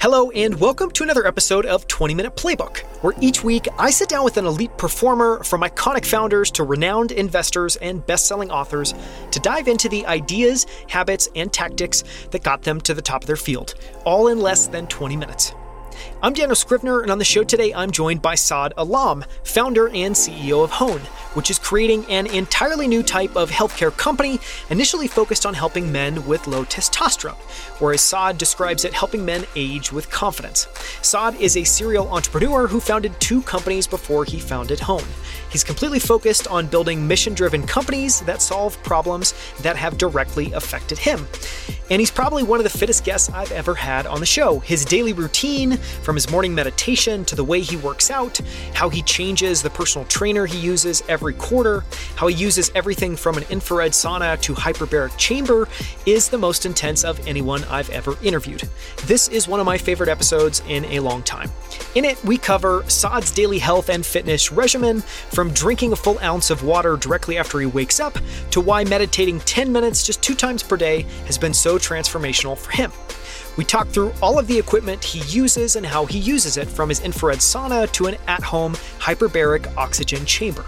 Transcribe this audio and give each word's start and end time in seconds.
Hello, 0.00 0.30
and 0.30 0.58
welcome 0.58 0.90
to 0.92 1.04
another 1.04 1.26
episode 1.26 1.66
of 1.66 1.86
20 1.86 2.14
Minute 2.14 2.34
Playbook, 2.34 2.78
where 3.02 3.12
each 3.20 3.44
week 3.44 3.68
I 3.78 3.90
sit 3.90 4.08
down 4.08 4.24
with 4.24 4.38
an 4.38 4.46
elite 4.46 4.74
performer 4.78 5.44
from 5.44 5.60
iconic 5.60 6.06
founders 6.06 6.50
to 6.52 6.64
renowned 6.64 7.12
investors 7.12 7.76
and 7.76 8.06
best 8.06 8.24
selling 8.24 8.50
authors 8.50 8.94
to 9.30 9.40
dive 9.40 9.68
into 9.68 9.90
the 9.90 10.06
ideas, 10.06 10.64
habits, 10.88 11.28
and 11.36 11.52
tactics 11.52 12.02
that 12.30 12.42
got 12.42 12.62
them 12.62 12.80
to 12.80 12.94
the 12.94 13.02
top 13.02 13.24
of 13.24 13.26
their 13.26 13.36
field, 13.36 13.74
all 14.06 14.28
in 14.28 14.40
less 14.40 14.68
than 14.68 14.86
20 14.86 15.18
minutes. 15.18 15.52
I'm 16.22 16.32
Daniel 16.32 16.54
Scrivner, 16.54 17.02
and 17.02 17.10
on 17.10 17.18
the 17.18 17.24
show 17.24 17.44
today, 17.44 17.72
I'm 17.72 17.90
joined 17.90 18.20
by 18.20 18.34
Saad 18.34 18.74
Alam, 18.76 19.24
founder 19.42 19.88
and 19.88 20.14
CEO 20.14 20.62
of 20.62 20.70
Hone, 20.70 21.00
which 21.34 21.50
is 21.50 21.58
creating 21.58 22.04
an 22.10 22.26
entirely 22.26 22.86
new 22.86 23.02
type 23.02 23.36
of 23.36 23.50
healthcare 23.50 23.96
company 23.96 24.38
initially 24.68 25.06
focused 25.06 25.46
on 25.46 25.54
helping 25.54 25.90
men 25.90 26.26
with 26.26 26.46
low 26.46 26.64
testosterone, 26.64 27.36
whereas 27.80 28.02
Saad 28.02 28.36
describes 28.36 28.84
it 28.84 28.92
helping 28.92 29.24
men 29.24 29.44
age 29.56 29.92
with 29.92 30.10
confidence. 30.10 30.68
Saad 31.02 31.34
is 31.40 31.56
a 31.56 31.64
serial 31.64 32.08
entrepreneur 32.08 32.66
who 32.66 32.80
founded 32.80 33.18
two 33.20 33.42
companies 33.42 33.86
before 33.86 34.24
he 34.24 34.38
founded 34.38 34.80
Hone. 34.80 35.04
He's 35.50 35.64
completely 35.64 35.98
focused 35.98 36.46
on 36.48 36.66
building 36.66 37.06
mission 37.06 37.34
driven 37.34 37.66
companies 37.66 38.20
that 38.22 38.40
solve 38.40 38.80
problems 38.82 39.34
that 39.62 39.76
have 39.76 39.98
directly 39.98 40.52
affected 40.52 40.98
him. 40.98 41.26
And 41.90 42.00
he's 42.00 42.10
probably 42.10 42.44
one 42.44 42.60
of 42.60 42.64
the 42.64 42.78
fittest 42.78 43.04
guests 43.04 43.30
I've 43.30 43.50
ever 43.50 43.74
had 43.74 44.06
on 44.06 44.20
the 44.20 44.26
show. 44.26 44.60
His 44.60 44.84
daily 44.84 45.12
routine, 45.12 45.76
from 45.76 46.14
his 46.14 46.30
morning 46.30 46.54
meditation 46.54 47.24
to 47.24 47.34
the 47.34 47.42
way 47.42 47.60
he 47.60 47.76
works 47.76 48.12
out, 48.12 48.40
how 48.74 48.88
he 48.88 49.02
changes 49.02 49.60
the 49.60 49.70
personal 49.70 50.06
trainer 50.06 50.46
he 50.46 50.58
uses 50.58 51.02
every 51.08 51.34
quarter, 51.34 51.84
how 52.14 52.28
he 52.28 52.36
uses 52.36 52.70
everything 52.76 53.16
from 53.16 53.36
an 53.36 53.44
infrared 53.50 53.90
sauna 53.90 54.40
to 54.40 54.54
hyperbaric 54.54 55.16
chamber, 55.16 55.68
is 56.06 56.28
the 56.28 56.38
most 56.38 56.64
intense 56.64 57.02
of 57.04 57.26
anyone 57.26 57.64
I've 57.64 57.90
ever 57.90 58.16
interviewed. 58.22 58.68
This 59.06 59.26
is 59.26 59.48
one 59.48 59.58
of 59.58 59.66
my 59.66 59.76
favorite 59.76 60.08
episodes 60.08 60.62
in 60.68 60.84
a 60.86 61.00
long 61.00 61.24
time. 61.24 61.50
In 61.94 62.04
it, 62.04 62.22
we 62.24 62.38
cover 62.38 62.82
Saad's 62.88 63.30
daily 63.30 63.58
health 63.58 63.88
and 63.88 64.04
fitness 64.04 64.52
regimen, 64.52 65.00
from 65.00 65.50
drinking 65.50 65.92
a 65.92 65.96
full 65.96 66.18
ounce 66.20 66.50
of 66.50 66.62
water 66.62 66.96
directly 66.96 67.38
after 67.38 67.60
he 67.60 67.66
wakes 67.66 68.00
up 68.00 68.18
to 68.50 68.60
why 68.60 68.84
meditating 68.84 69.40
10 69.40 69.72
minutes 69.72 70.04
just 70.04 70.22
two 70.22 70.34
times 70.34 70.62
per 70.62 70.76
day 70.76 71.02
has 71.26 71.38
been 71.38 71.54
so 71.54 71.78
transformational 71.78 72.56
for 72.56 72.70
him. 72.72 72.92
We 73.56 73.64
talk 73.64 73.88
through 73.88 74.12
all 74.22 74.38
of 74.38 74.46
the 74.46 74.58
equipment 74.58 75.02
he 75.02 75.20
uses 75.36 75.76
and 75.76 75.84
how 75.84 76.06
he 76.06 76.18
uses 76.18 76.56
it, 76.56 76.68
from 76.68 76.88
his 76.88 77.00
infrared 77.00 77.38
sauna 77.38 77.90
to 77.92 78.06
an 78.06 78.16
at 78.26 78.42
home 78.42 78.74
hyperbaric 78.98 79.76
oxygen 79.76 80.24
chamber. 80.24 80.64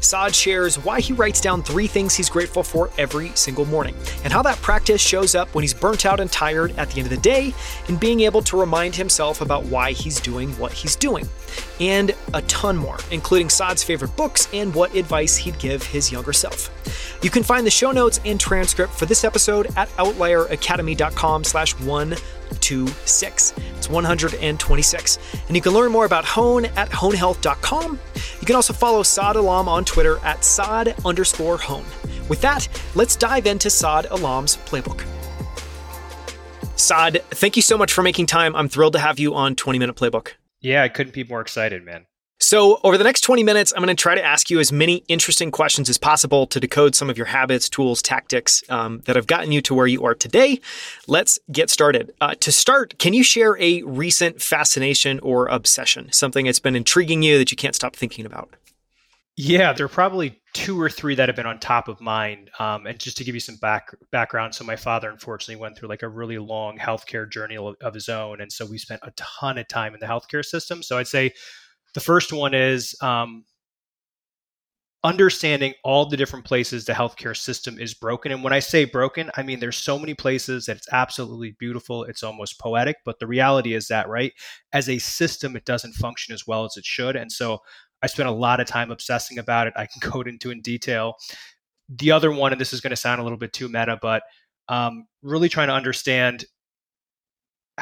Saad 0.00 0.34
shares 0.34 0.76
why 0.78 1.00
he 1.00 1.12
writes 1.12 1.40
down 1.40 1.62
three 1.62 1.86
things 1.86 2.14
he's 2.14 2.28
grateful 2.28 2.62
for 2.62 2.90
every 2.98 3.28
single 3.34 3.64
morning, 3.64 3.94
and 4.24 4.32
how 4.32 4.42
that 4.42 4.56
practice 4.58 5.00
shows 5.00 5.34
up 5.34 5.54
when 5.54 5.62
he's 5.62 5.74
burnt 5.74 6.06
out 6.06 6.20
and 6.20 6.30
tired 6.30 6.76
at 6.78 6.90
the 6.90 6.98
end 7.00 7.06
of 7.06 7.10
the 7.10 7.22
day, 7.22 7.54
and 7.88 7.98
being 8.00 8.20
able 8.20 8.42
to 8.42 8.56
remind 8.58 8.94
himself 8.94 9.40
about 9.40 9.64
why 9.64 9.92
he's 9.92 10.20
doing 10.20 10.50
what 10.58 10.72
he's 10.72 10.96
doing. 10.96 11.28
And 11.80 12.14
a 12.34 12.42
ton 12.42 12.76
more, 12.76 12.98
including 13.10 13.48
Saad's 13.48 13.82
favorite 13.82 14.16
books 14.16 14.48
and 14.52 14.74
what 14.74 14.94
advice 14.94 15.36
he'd 15.36 15.58
give 15.58 15.82
his 15.82 16.10
younger 16.12 16.32
self. 16.32 16.70
You 17.22 17.30
can 17.30 17.42
find 17.42 17.66
the 17.66 17.70
show 17.70 17.92
notes 17.92 18.20
and 18.24 18.38
transcript 18.38 18.92
for 18.92 19.06
this 19.06 19.24
episode 19.24 19.66
at 19.76 19.88
outlieracademy.com 19.90 21.44
slash 21.44 21.78
126. 21.80 23.54
It's 23.76 23.88
126. 23.88 25.18
And 25.46 25.56
you 25.56 25.62
can 25.62 25.72
learn 25.72 25.92
more 25.92 26.04
about 26.04 26.24
Hone 26.24 26.64
at 26.64 26.88
honehealth.com. 26.90 27.98
You 28.42 28.46
can 28.46 28.56
also 28.56 28.72
follow 28.72 29.04
Saad 29.04 29.36
Alam 29.36 29.68
on 29.68 29.84
Twitter 29.84 30.18
at 30.24 30.44
Saad 30.44 30.96
underscore 31.04 31.58
Hone. 31.58 31.84
With 32.28 32.40
that, 32.40 32.66
let's 32.96 33.14
dive 33.14 33.46
into 33.46 33.70
Saad 33.70 34.06
Alam's 34.06 34.56
playbook. 34.66 35.06
Saad, 36.74 37.22
thank 37.30 37.54
you 37.54 37.62
so 37.62 37.78
much 37.78 37.92
for 37.92 38.02
making 38.02 38.26
time. 38.26 38.56
I'm 38.56 38.68
thrilled 38.68 38.94
to 38.94 38.98
have 38.98 39.20
you 39.20 39.32
on 39.36 39.54
20 39.54 39.78
Minute 39.78 39.94
Playbook. 39.94 40.32
Yeah, 40.60 40.82
I 40.82 40.88
couldn't 40.88 41.14
be 41.14 41.22
more 41.22 41.40
excited, 41.40 41.84
man. 41.84 42.06
So, 42.42 42.80
over 42.82 42.98
the 42.98 43.04
next 43.04 43.20
20 43.20 43.44
minutes, 43.44 43.72
I'm 43.72 43.84
going 43.84 43.96
to 43.96 44.00
try 44.00 44.16
to 44.16 44.24
ask 44.24 44.50
you 44.50 44.58
as 44.58 44.72
many 44.72 45.04
interesting 45.06 45.52
questions 45.52 45.88
as 45.88 45.96
possible 45.96 46.44
to 46.48 46.58
decode 46.58 46.96
some 46.96 47.08
of 47.08 47.16
your 47.16 47.26
habits, 47.26 47.68
tools, 47.68 48.02
tactics 48.02 48.64
um, 48.68 49.00
that 49.04 49.14
have 49.14 49.28
gotten 49.28 49.52
you 49.52 49.60
to 49.62 49.74
where 49.74 49.86
you 49.86 50.04
are 50.04 50.14
today. 50.16 50.60
Let's 51.06 51.38
get 51.52 51.70
started. 51.70 52.12
Uh, 52.20 52.34
to 52.40 52.50
start, 52.50 52.98
can 52.98 53.14
you 53.14 53.22
share 53.22 53.56
a 53.60 53.82
recent 53.82 54.42
fascination 54.42 55.20
or 55.20 55.46
obsession, 55.46 56.10
something 56.10 56.46
that's 56.46 56.58
been 56.58 56.74
intriguing 56.74 57.22
you 57.22 57.38
that 57.38 57.52
you 57.52 57.56
can't 57.56 57.76
stop 57.76 57.94
thinking 57.94 58.26
about? 58.26 58.50
Yeah, 59.36 59.72
there 59.72 59.86
are 59.86 59.88
probably 59.88 60.40
two 60.52 60.78
or 60.78 60.90
three 60.90 61.14
that 61.14 61.28
have 61.28 61.36
been 61.36 61.46
on 61.46 61.60
top 61.60 61.88
of 61.88 62.00
mind. 62.00 62.50
Um, 62.58 62.86
and 62.86 62.98
just 62.98 63.16
to 63.18 63.24
give 63.24 63.34
you 63.34 63.40
some 63.40 63.56
back 63.56 63.94
background, 64.10 64.54
so 64.54 64.64
my 64.64 64.76
father 64.76 65.10
unfortunately 65.10 65.60
went 65.60 65.78
through 65.78 65.88
like 65.88 66.02
a 66.02 66.08
really 66.08 66.38
long 66.38 66.76
healthcare 66.76 67.30
journey 67.30 67.56
of, 67.56 67.76
of 67.80 67.94
his 67.94 68.08
own, 68.08 68.40
and 68.40 68.52
so 68.52 68.66
we 68.66 68.78
spent 68.78 69.00
a 69.04 69.12
ton 69.12 69.58
of 69.58 69.68
time 69.68 69.94
in 69.94 70.00
the 70.00 70.06
healthcare 70.06 70.44
system. 70.44 70.82
So 70.82 70.98
I'd 70.98 71.06
say 71.06 71.32
the 71.94 72.00
first 72.00 72.32
one 72.32 72.54
is 72.54 72.94
um, 73.02 73.44
understanding 75.04 75.74
all 75.82 76.06
the 76.06 76.16
different 76.16 76.44
places 76.44 76.84
the 76.84 76.92
healthcare 76.92 77.36
system 77.36 77.78
is 77.78 77.92
broken. 77.92 78.30
And 78.30 78.44
when 78.44 78.52
I 78.52 78.60
say 78.60 78.84
broken, 78.84 79.30
I 79.36 79.42
mean 79.42 79.58
there's 79.58 79.76
so 79.76 79.98
many 79.98 80.14
places 80.14 80.66
that 80.66 80.76
it's 80.76 80.92
absolutely 80.92 81.56
beautiful. 81.58 82.04
It's 82.04 82.22
almost 82.22 82.60
poetic. 82.60 82.96
But 83.04 83.18
the 83.18 83.26
reality 83.26 83.74
is 83.74 83.88
that, 83.88 84.08
right, 84.08 84.32
as 84.72 84.88
a 84.88 84.98
system, 84.98 85.56
it 85.56 85.64
doesn't 85.64 85.94
function 85.94 86.34
as 86.34 86.46
well 86.46 86.64
as 86.64 86.76
it 86.76 86.84
should. 86.84 87.16
And 87.16 87.30
so 87.32 87.58
I 88.02 88.06
spent 88.06 88.28
a 88.28 88.32
lot 88.32 88.60
of 88.60 88.66
time 88.66 88.90
obsessing 88.90 89.38
about 89.38 89.66
it. 89.66 89.74
I 89.76 89.86
can 89.86 90.10
go 90.10 90.20
into 90.20 90.50
in 90.50 90.60
detail. 90.60 91.14
The 91.88 92.12
other 92.12 92.30
one, 92.30 92.52
and 92.52 92.60
this 92.60 92.72
is 92.72 92.80
going 92.80 92.90
to 92.90 92.96
sound 92.96 93.20
a 93.20 93.24
little 93.24 93.38
bit 93.38 93.52
too 93.52 93.68
meta, 93.68 93.98
but 94.00 94.22
um, 94.68 95.06
really 95.22 95.48
trying 95.48 95.68
to 95.68 95.74
understand 95.74 96.44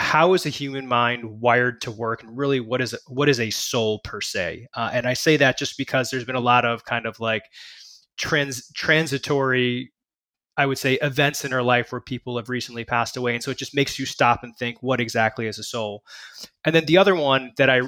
how 0.01 0.33
is 0.33 0.47
a 0.47 0.49
human 0.49 0.87
mind 0.89 1.41
wired 1.41 1.81
to 1.83 1.91
work 1.91 2.23
and 2.23 2.37
really 2.37 2.59
what 2.59 2.81
is 2.81 2.97
what 3.07 3.29
is 3.29 3.39
a 3.39 3.51
soul 3.51 4.01
per 4.03 4.21
se? 4.21 4.67
Uh, 4.75 4.91
and 4.93 5.07
i 5.07 5.13
say 5.13 5.37
that 5.37 5.59
just 5.59 5.77
because 5.77 6.11
there's 6.11 6.25
been 6.25 6.35
a 6.35 6.41
lot 6.41 6.65
of 6.65 6.85
kind 6.87 7.07
of 7.07 7.21
like 7.21 7.45
trans 8.17 8.71
transitory 8.73 9.93
i 10.57 10.65
would 10.65 10.79
say 10.79 10.95
events 11.03 11.45
in 11.45 11.53
our 11.53 11.63
life 11.63 11.93
where 11.93 12.01
people 12.01 12.37
have 12.37 12.49
recently 12.49 12.85
passed 12.85 13.17
away. 13.17 13.35
And 13.35 13.43
so 13.43 13.51
it 13.51 13.59
just 13.59 13.75
makes 13.75 13.99
you 13.99 14.07
stop 14.07 14.43
and 14.43 14.57
think 14.57 14.79
what 14.81 15.01
exactly 15.01 15.47
is 15.47 15.59
a 15.59 15.63
soul? 15.63 16.03
And 16.65 16.75
then 16.75 16.87
the 16.87 16.99
other 16.99 17.15
one 17.15 17.53
that 17.59 17.69
i 17.69 17.79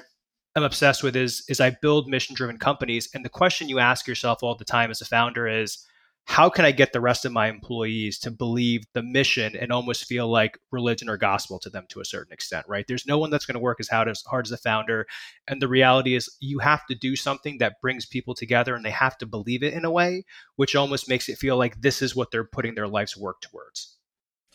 am 0.55 0.63
obsessed 0.63 1.03
with 1.03 1.17
is 1.17 1.43
is 1.49 1.61
i 1.61 1.71
build 1.71 2.09
mission 2.09 2.35
driven 2.35 2.59
companies. 2.59 3.09
And 3.15 3.25
the 3.25 3.31
question 3.31 3.71
you 3.71 3.79
ask 3.79 4.07
yourself 4.07 4.43
all 4.43 4.55
the 4.55 4.65
time 4.67 4.91
as 4.91 5.01
a 5.01 5.07
founder 5.07 5.49
is 5.49 5.85
how 6.25 6.49
can 6.49 6.65
I 6.65 6.71
get 6.71 6.93
the 6.93 7.01
rest 7.01 7.25
of 7.25 7.33
my 7.33 7.49
employees 7.49 8.19
to 8.21 8.31
believe 8.31 8.85
the 8.95 9.03
mission 9.03 9.57
and 9.57 9.73
almost 9.73 10.07
feel 10.07 10.29
like 10.29 10.59
religion 10.71 11.09
or 11.09 11.17
gospel 11.17 11.59
to 11.61 11.71
them 11.71 11.85
to 11.89 12.01
a 12.01 12.05
certain 12.05 12.33
extent, 12.33 12.65
right? 12.69 12.87
There's 12.87 13.07
no 13.07 13.19
one 13.19 13.31
that's 13.31 13.45
going 13.45 13.57
to 13.57 13.61
work 13.61 13.81
as 13.81 13.89
hard 13.89 14.09
as, 14.09 14.23
hard 14.23 14.47
as 14.47 14.53
a 14.53 14.57
founder. 14.57 15.07
And 15.49 15.61
the 15.61 15.69
reality 15.69 16.15
is, 16.15 16.35
you 16.41 16.61
have 16.61 16.87
to 16.87 16.95
do 16.95 17.17
something 17.17 17.59
that 17.59 17.81
brings 17.83 18.07
people 18.07 18.35
together 18.35 18.75
and 18.75 18.85
they 18.85 18.91
have 18.91 19.19
to 19.19 19.27
believe 19.27 19.63
it 19.63 19.75
in 19.75 19.85
a 19.85 19.91
way, 19.91 20.25
which 20.57 20.77
almost 20.77 21.09
makes 21.09 21.29
it 21.29 21.39
feel 21.39 21.57
like 21.57 21.81
this 21.81 22.01
is 22.01 22.17
what 22.17 22.31
they're 22.31 22.45
putting 22.45 22.75
their 22.75 22.89
life's 22.89 23.17
work 23.17 23.41
towards. 23.41 23.99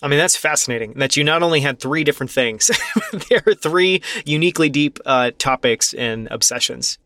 I 0.01 0.07
mean, 0.07 0.19
that's 0.19 0.35
fascinating 0.35 0.93
that 0.97 1.17
you 1.17 1.23
not 1.23 1.41
only 1.41 1.61
had 1.61 1.79
three 1.79 2.03
different 2.03 2.31
things, 2.31 2.69
there 3.29 3.41
are 3.47 3.55
three 3.55 4.03
uniquely 4.25 4.69
deep 4.69 4.99
uh, 5.05 5.31
topics 5.37 5.93
and 5.93 6.27
obsessions. 6.29 6.99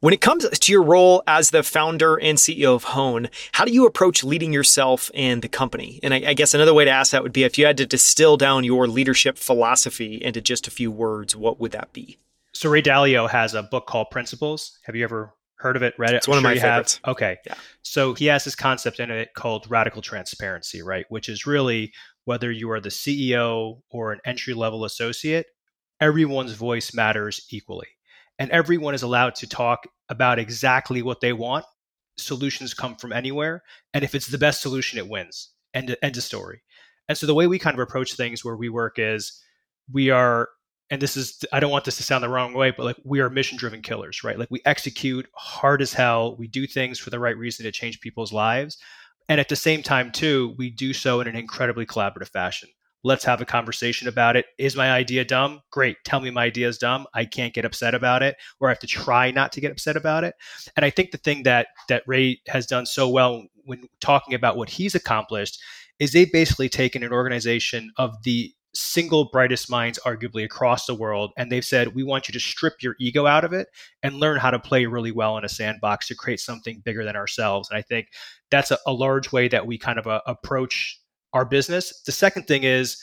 When 0.00 0.12
it 0.12 0.20
comes 0.20 0.46
to 0.46 0.72
your 0.72 0.82
role 0.82 1.22
as 1.26 1.50
the 1.50 1.62
founder 1.62 2.16
and 2.16 2.36
CEO 2.36 2.74
of 2.74 2.84
Hone, 2.84 3.30
how 3.52 3.64
do 3.64 3.72
you 3.72 3.86
approach 3.86 4.22
leading 4.22 4.52
yourself 4.52 5.10
and 5.14 5.40
the 5.40 5.48
company? 5.48 5.98
And 6.02 6.12
I, 6.12 6.22
I, 6.26 6.34
guess 6.34 6.52
another 6.52 6.74
way 6.74 6.84
to 6.84 6.90
ask 6.90 7.12
that 7.12 7.22
would 7.22 7.32
be 7.32 7.44
if 7.44 7.56
you 7.56 7.64
had 7.64 7.78
to 7.78 7.86
distill 7.86 8.36
down 8.36 8.62
your 8.62 8.86
leadership 8.86 9.38
philosophy 9.38 10.16
into 10.22 10.42
just 10.42 10.68
a 10.68 10.70
few 10.70 10.90
words, 10.90 11.34
what 11.34 11.58
would 11.58 11.72
that 11.72 11.94
be? 11.94 12.18
So 12.52 12.68
Ray 12.68 12.82
Dalio 12.82 13.28
has 13.28 13.54
a 13.54 13.62
book 13.62 13.86
called 13.86 14.10
Principles. 14.10 14.78
Have 14.84 14.94
you 14.94 15.04
ever 15.04 15.32
heard 15.56 15.76
of 15.76 15.82
it? 15.82 15.94
Read 15.98 16.12
it? 16.12 16.16
It's 16.16 16.28
I'm 16.28 16.32
one 16.32 16.42
sure 16.42 16.50
of 16.50 16.56
my 16.56 16.60
favorites. 16.60 17.00
Have. 17.02 17.12
Okay. 17.12 17.38
Yeah. 17.46 17.54
So 17.82 18.12
he 18.12 18.26
has 18.26 18.44
this 18.44 18.54
concept 18.54 19.00
in 19.00 19.10
it 19.10 19.32
called 19.34 19.66
radical 19.70 20.02
transparency, 20.02 20.82
right? 20.82 21.06
Which 21.08 21.28
is 21.28 21.46
really 21.46 21.92
whether 22.26 22.52
you 22.52 22.70
are 22.70 22.80
the 22.80 22.90
CEO 22.90 23.80
or 23.90 24.12
an 24.12 24.20
entry 24.24 24.54
level 24.54 24.84
associate, 24.84 25.46
everyone's 26.00 26.52
voice 26.52 26.94
matters 26.94 27.46
equally 27.50 27.88
and 28.38 28.50
everyone 28.50 28.94
is 28.94 29.02
allowed 29.02 29.34
to 29.36 29.48
talk 29.48 29.86
about 30.08 30.38
exactly 30.38 31.02
what 31.02 31.20
they 31.20 31.32
want. 31.32 31.64
Solutions 32.18 32.74
come 32.74 32.96
from 32.96 33.12
anywhere, 33.12 33.62
and 33.92 34.04
if 34.04 34.14
it's 34.14 34.28
the 34.28 34.38
best 34.38 34.62
solution, 34.62 34.98
it 34.98 35.08
wins. 35.08 35.50
End 35.74 35.94
end 36.02 36.16
of 36.16 36.22
story. 36.22 36.62
And 37.08 37.16
so 37.16 37.26
the 37.26 37.34
way 37.34 37.46
we 37.46 37.58
kind 37.58 37.74
of 37.74 37.80
approach 37.80 38.14
things 38.14 38.44
where 38.44 38.56
we 38.56 38.68
work 38.68 38.98
is 38.98 39.40
we 39.92 40.10
are 40.10 40.48
and 40.90 41.02
this 41.02 41.16
is 41.16 41.44
i 41.52 41.60
don't 41.60 41.70
want 41.70 41.84
this 41.84 41.96
to 41.96 42.02
sound 42.02 42.24
the 42.24 42.28
wrong 42.28 42.54
way 42.54 42.70
but 42.70 42.84
like 42.84 42.96
we 43.04 43.20
are 43.20 43.30
mission 43.30 43.58
driven 43.58 43.82
killers 43.82 44.24
right 44.24 44.38
like 44.38 44.50
we 44.50 44.60
execute 44.64 45.28
hard 45.34 45.82
as 45.82 45.92
hell 45.92 46.36
we 46.36 46.48
do 46.48 46.66
things 46.66 46.98
for 46.98 47.10
the 47.10 47.18
right 47.18 47.36
reason 47.36 47.64
to 47.64 47.72
change 47.72 48.00
people's 48.00 48.32
lives 48.32 48.78
and 49.28 49.40
at 49.40 49.48
the 49.48 49.56
same 49.56 49.82
time 49.82 50.10
too 50.10 50.54
we 50.58 50.70
do 50.70 50.92
so 50.92 51.20
in 51.20 51.26
an 51.26 51.36
incredibly 51.36 51.86
collaborative 51.86 52.28
fashion 52.28 52.68
Let's 53.06 53.24
have 53.24 53.40
a 53.40 53.46
conversation 53.46 54.08
about 54.08 54.34
it. 54.34 54.46
Is 54.58 54.74
my 54.74 54.90
idea 54.90 55.24
dumb? 55.24 55.60
Great. 55.70 55.96
Tell 56.04 56.18
me 56.18 56.32
my 56.32 56.42
idea 56.42 56.66
is 56.66 56.76
dumb. 56.76 57.06
I 57.14 57.24
can't 57.24 57.54
get 57.54 57.64
upset 57.64 57.94
about 57.94 58.24
it, 58.24 58.34
or 58.58 58.66
I 58.66 58.72
have 58.72 58.80
to 58.80 58.88
try 58.88 59.30
not 59.30 59.52
to 59.52 59.60
get 59.60 59.70
upset 59.70 59.96
about 59.96 60.24
it. 60.24 60.34
And 60.76 60.84
I 60.84 60.90
think 60.90 61.12
the 61.12 61.18
thing 61.18 61.44
that 61.44 61.68
that 61.88 62.02
Ray 62.08 62.40
has 62.48 62.66
done 62.66 62.84
so 62.84 63.08
well 63.08 63.44
when 63.64 63.84
talking 64.00 64.34
about 64.34 64.56
what 64.56 64.70
he's 64.70 64.96
accomplished 64.96 65.62
is 66.00 66.10
they've 66.10 66.32
basically 66.32 66.68
taken 66.68 67.04
an 67.04 67.12
organization 67.12 67.92
of 67.96 68.20
the 68.24 68.52
single 68.76 69.30
brightest 69.30 69.70
minds, 69.70 69.98
arguably 70.04 70.44
across 70.44 70.86
the 70.86 70.94
world. 70.94 71.32
And 71.36 71.50
they've 71.50 71.64
said, 71.64 71.94
we 71.94 72.02
want 72.02 72.28
you 72.28 72.32
to 72.32 72.40
strip 72.40 72.74
your 72.82 72.94
ego 73.00 73.26
out 73.26 73.44
of 73.44 73.52
it 73.52 73.68
and 74.02 74.14
learn 74.14 74.38
how 74.38 74.50
to 74.50 74.58
play 74.58 74.86
really 74.86 75.12
well 75.12 75.36
in 75.38 75.44
a 75.44 75.48
sandbox 75.48 76.08
to 76.08 76.14
create 76.14 76.40
something 76.40 76.82
bigger 76.84 77.04
than 77.04 77.16
ourselves. 77.16 77.68
And 77.70 77.78
I 77.78 77.82
think 77.82 78.08
that's 78.50 78.70
a, 78.70 78.78
a 78.86 78.92
large 78.92 79.32
way 79.32 79.48
that 79.48 79.66
we 79.66 79.78
kind 79.78 79.98
of 79.98 80.06
uh, 80.06 80.20
approach 80.26 81.00
our 81.32 81.44
business. 81.44 82.02
The 82.02 82.12
second 82.12 82.44
thing 82.44 82.62
is 82.62 83.02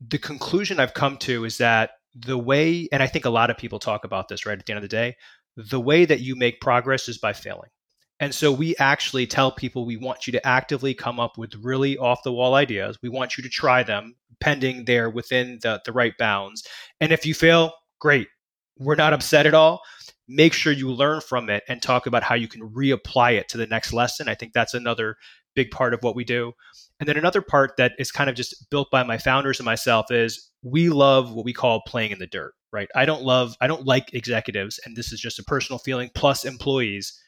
the 0.00 0.18
conclusion 0.18 0.80
I've 0.80 0.94
come 0.94 1.16
to 1.18 1.44
is 1.44 1.58
that 1.58 1.90
the 2.14 2.38
way, 2.38 2.88
and 2.92 3.02
I 3.02 3.06
think 3.06 3.24
a 3.24 3.30
lot 3.30 3.50
of 3.50 3.58
people 3.58 3.78
talk 3.78 4.04
about 4.04 4.28
this 4.28 4.46
right 4.46 4.58
at 4.58 4.64
the 4.64 4.72
end 4.72 4.78
of 4.78 4.82
the 4.82 4.88
day, 4.88 5.16
the 5.56 5.80
way 5.80 6.04
that 6.04 6.20
you 6.20 6.36
make 6.36 6.60
progress 6.60 7.08
is 7.08 7.18
by 7.18 7.32
failing. 7.32 7.70
And 8.20 8.34
so 8.34 8.52
we 8.52 8.76
actually 8.76 9.26
tell 9.26 9.50
people 9.50 9.84
we 9.84 9.96
want 9.96 10.26
you 10.26 10.32
to 10.32 10.46
actively 10.46 10.94
come 10.94 11.18
up 11.18 11.36
with 11.36 11.54
really 11.56 11.98
off 11.98 12.22
the 12.22 12.32
wall 12.32 12.54
ideas. 12.54 12.98
We 13.02 13.08
want 13.08 13.36
you 13.36 13.42
to 13.42 13.48
try 13.48 13.82
them 13.82 14.14
pending 14.40 14.84
they're 14.84 15.10
within 15.10 15.58
the, 15.62 15.80
the 15.84 15.92
right 15.92 16.16
bounds. 16.18 16.66
And 17.00 17.12
if 17.12 17.26
you 17.26 17.34
fail, 17.34 17.72
great. 18.00 18.28
We're 18.78 18.94
not 18.94 19.12
upset 19.12 19.46
at 19.46 19.54
all. 19.54 19.80
Make 20.28 20.52
sure 20.52 20.72
you 20.72 20.90
learn 20.90 21.20
from 21.20 21.50
it 21.50 21.64
and 21.68 21.82
talk 21.82 22.06
about 22.06 22.22
how 22.22 22.34
you 22.34 22.48
can 22.48 22.62
reapply 22.70 23.38
it 23.38 23.48
to 23.50 23.58
the 23.58 23.66
next 23.66 23.92
lesson. 23.92 24.28
I 24.28 24.34
think 24.34 24.52
that's 24.52 24.74
another 24.74 25.16
big 25.54 25.70
part 25.70 25.94
of 25.94 26.02
what 26.02 26.16
we 26.16 26.24
do. 26.24 26.52
And 27.00 27.08
then 27.08 27.16
another 27.16 27.42
part 27.42 27.76
that 27.78 27.92
is 27.98 28.10
kind 28.10 28.30
of 28.30 28.36
just 28.36 28.70
built 28.70 28.90
by 28.90 29.02
my 29.02 29.18
founders 29.18 29.58
and 29.58 29.64
myself 29.64 30.10
is 30.10 30.50
we 30.62 30.88
love 30.88 31.34
what 31.34 31.44
we 31.44 31.52
call 31.52 31.82
playing 31.86 32.12
in 32.12 32.18
the 32.18 32.26
dirt, 32.26 32.54
right? 32.72 32.88
I 32.94 33.04
don't 33.04 33.22
love, 33.22 33.56
I 33.60 33.66
don't 33.66 33.86
like 33.86 34.14
executives, 34.14 34.80
and 34.84 34.96
this 34.96 35.12
is 35.12 35.20
just 35.20 35.38
a 35.38 35.44
personal 35.44 35.78
feeling, 35.78 36.10
plus 36.14 36.44
employees 36.44 37.20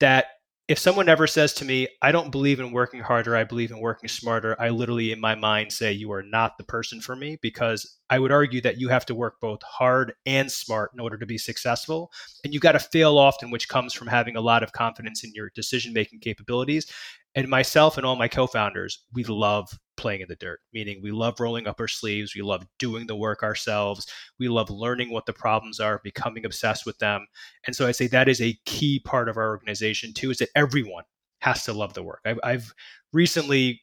that 0.00 0.26
if 0.70 0.78
someone 0.78 1.08
ever 1.08 1.26
says 1.26 1.52
to 1.54 1.64
me, 1.64 1.88
I 2.00 2.12
don't 2.12 2.30
believe 2.30 2.60
in 2.60 2.70
working 2.70 3.00
harder, 3.00 3.34
I 3.34 3.42
believe 3.42 3.72
in 3.72 3.80
working 3.80 4.08
smarter, 4.08 4.54
I 4.60 4.68
literally 4.68 5.10
in 5.10 5.20
my 5.20 5.34
mind 5.34 5.72
say, 5.72 5.90
you 5.90 6.12
are 6.12 6.22
not 6.22 6.58
the 6.58 6.64
person 6.64 7.00
for 7.00 7.16
me 7.16 7.38
because 7.42 7.98
I 8.08 8.20
would 8.20 8.30
argue 8.30 8.60
that 8.60 8.78
you 8.78 8.88
have 8.88 9.04
to 9.06 9.14
work 9.16 9.40
both 9.40 9.60
hard 9.64 10.12
and 10.26 10.50
smart 10.50 10.92
in 10.94 11.00
order 11.00 11.18
to 11.18 11.26
be 11.26 11.38
successful. 11.38 12.12
And 12.44 12.54
you 12.54 12.60
got 12.60 12.72
to 12.72 12.78
fail 12.78 13.18
often, 13.18 13.50
which 13.50 13.68
comes 13.68 13.92
from 13.92 14.06
having 14.06 14.36
a 14.36 14.40
lot 14.40 14.62
of 14.62 14.72
confidence 14.72 15.24
in 15.24 15.32
your 15.34 15.50
decision 15.56 15.92
making 15.92 16.20
capabilities. 16.20 16.86
And 17.34 17.48
myself 17.48 17.96
and 17.96 18.06
all 18.06 18.14
my 18.14 18.28
co 18.28 18.46
founders, 18.46 19.04
we 19.12 19.24
love 19.24 19.76
playing 20.00 20.22
in 20.22 20.28
the 20.28 20.36
dirt, 20.36 20.60
meaning 20.72 21.00
we 21.02 21.12
love 21.12 21.38
rolling 21.38 21.66
up 21.66 21.78
our 21.78 21.86
sleeves. 21.86 22.34
We 22.34 22.42
love 22.42 22.66
doing 22.78 23.06
the 23.06 23.14
work 23.14 23.42
ourselves. 23.42 24.06
We 24.38 24.48
love 24.48 24.70
learning 24.70 25.10
what 25.10 25.26
the 25.26 25.32
problems 25.32 25.78
are, 25.78 26.00
becoming 26.02 26.46
obsessed 26.46 26.86
with 26.86 26.98
them. 26.98 27.26
And 27.66 27.76
so 27.76 27.86
I 27.86 27.92
say 27.92 28.06
that 28.08 28.28
is 28.28 28.40
a 28.40 28.58
key 28.64 29.00
part 29.04 29.28
of 29.28 29.36
our 29.36 29.48
organization 29.48 30.14
too, 30.14 30.30
is 30.30 30.38
that 30.38 30.48
everyone 30.56 31.04
has 31.40 31.64
to 31.64 31.72
love 31.72 31.94
the 31.94 32.02
work. 32.02 32.20
I've, 32.24 32.40
I've 32.42 32.74
recently 33.12 33.82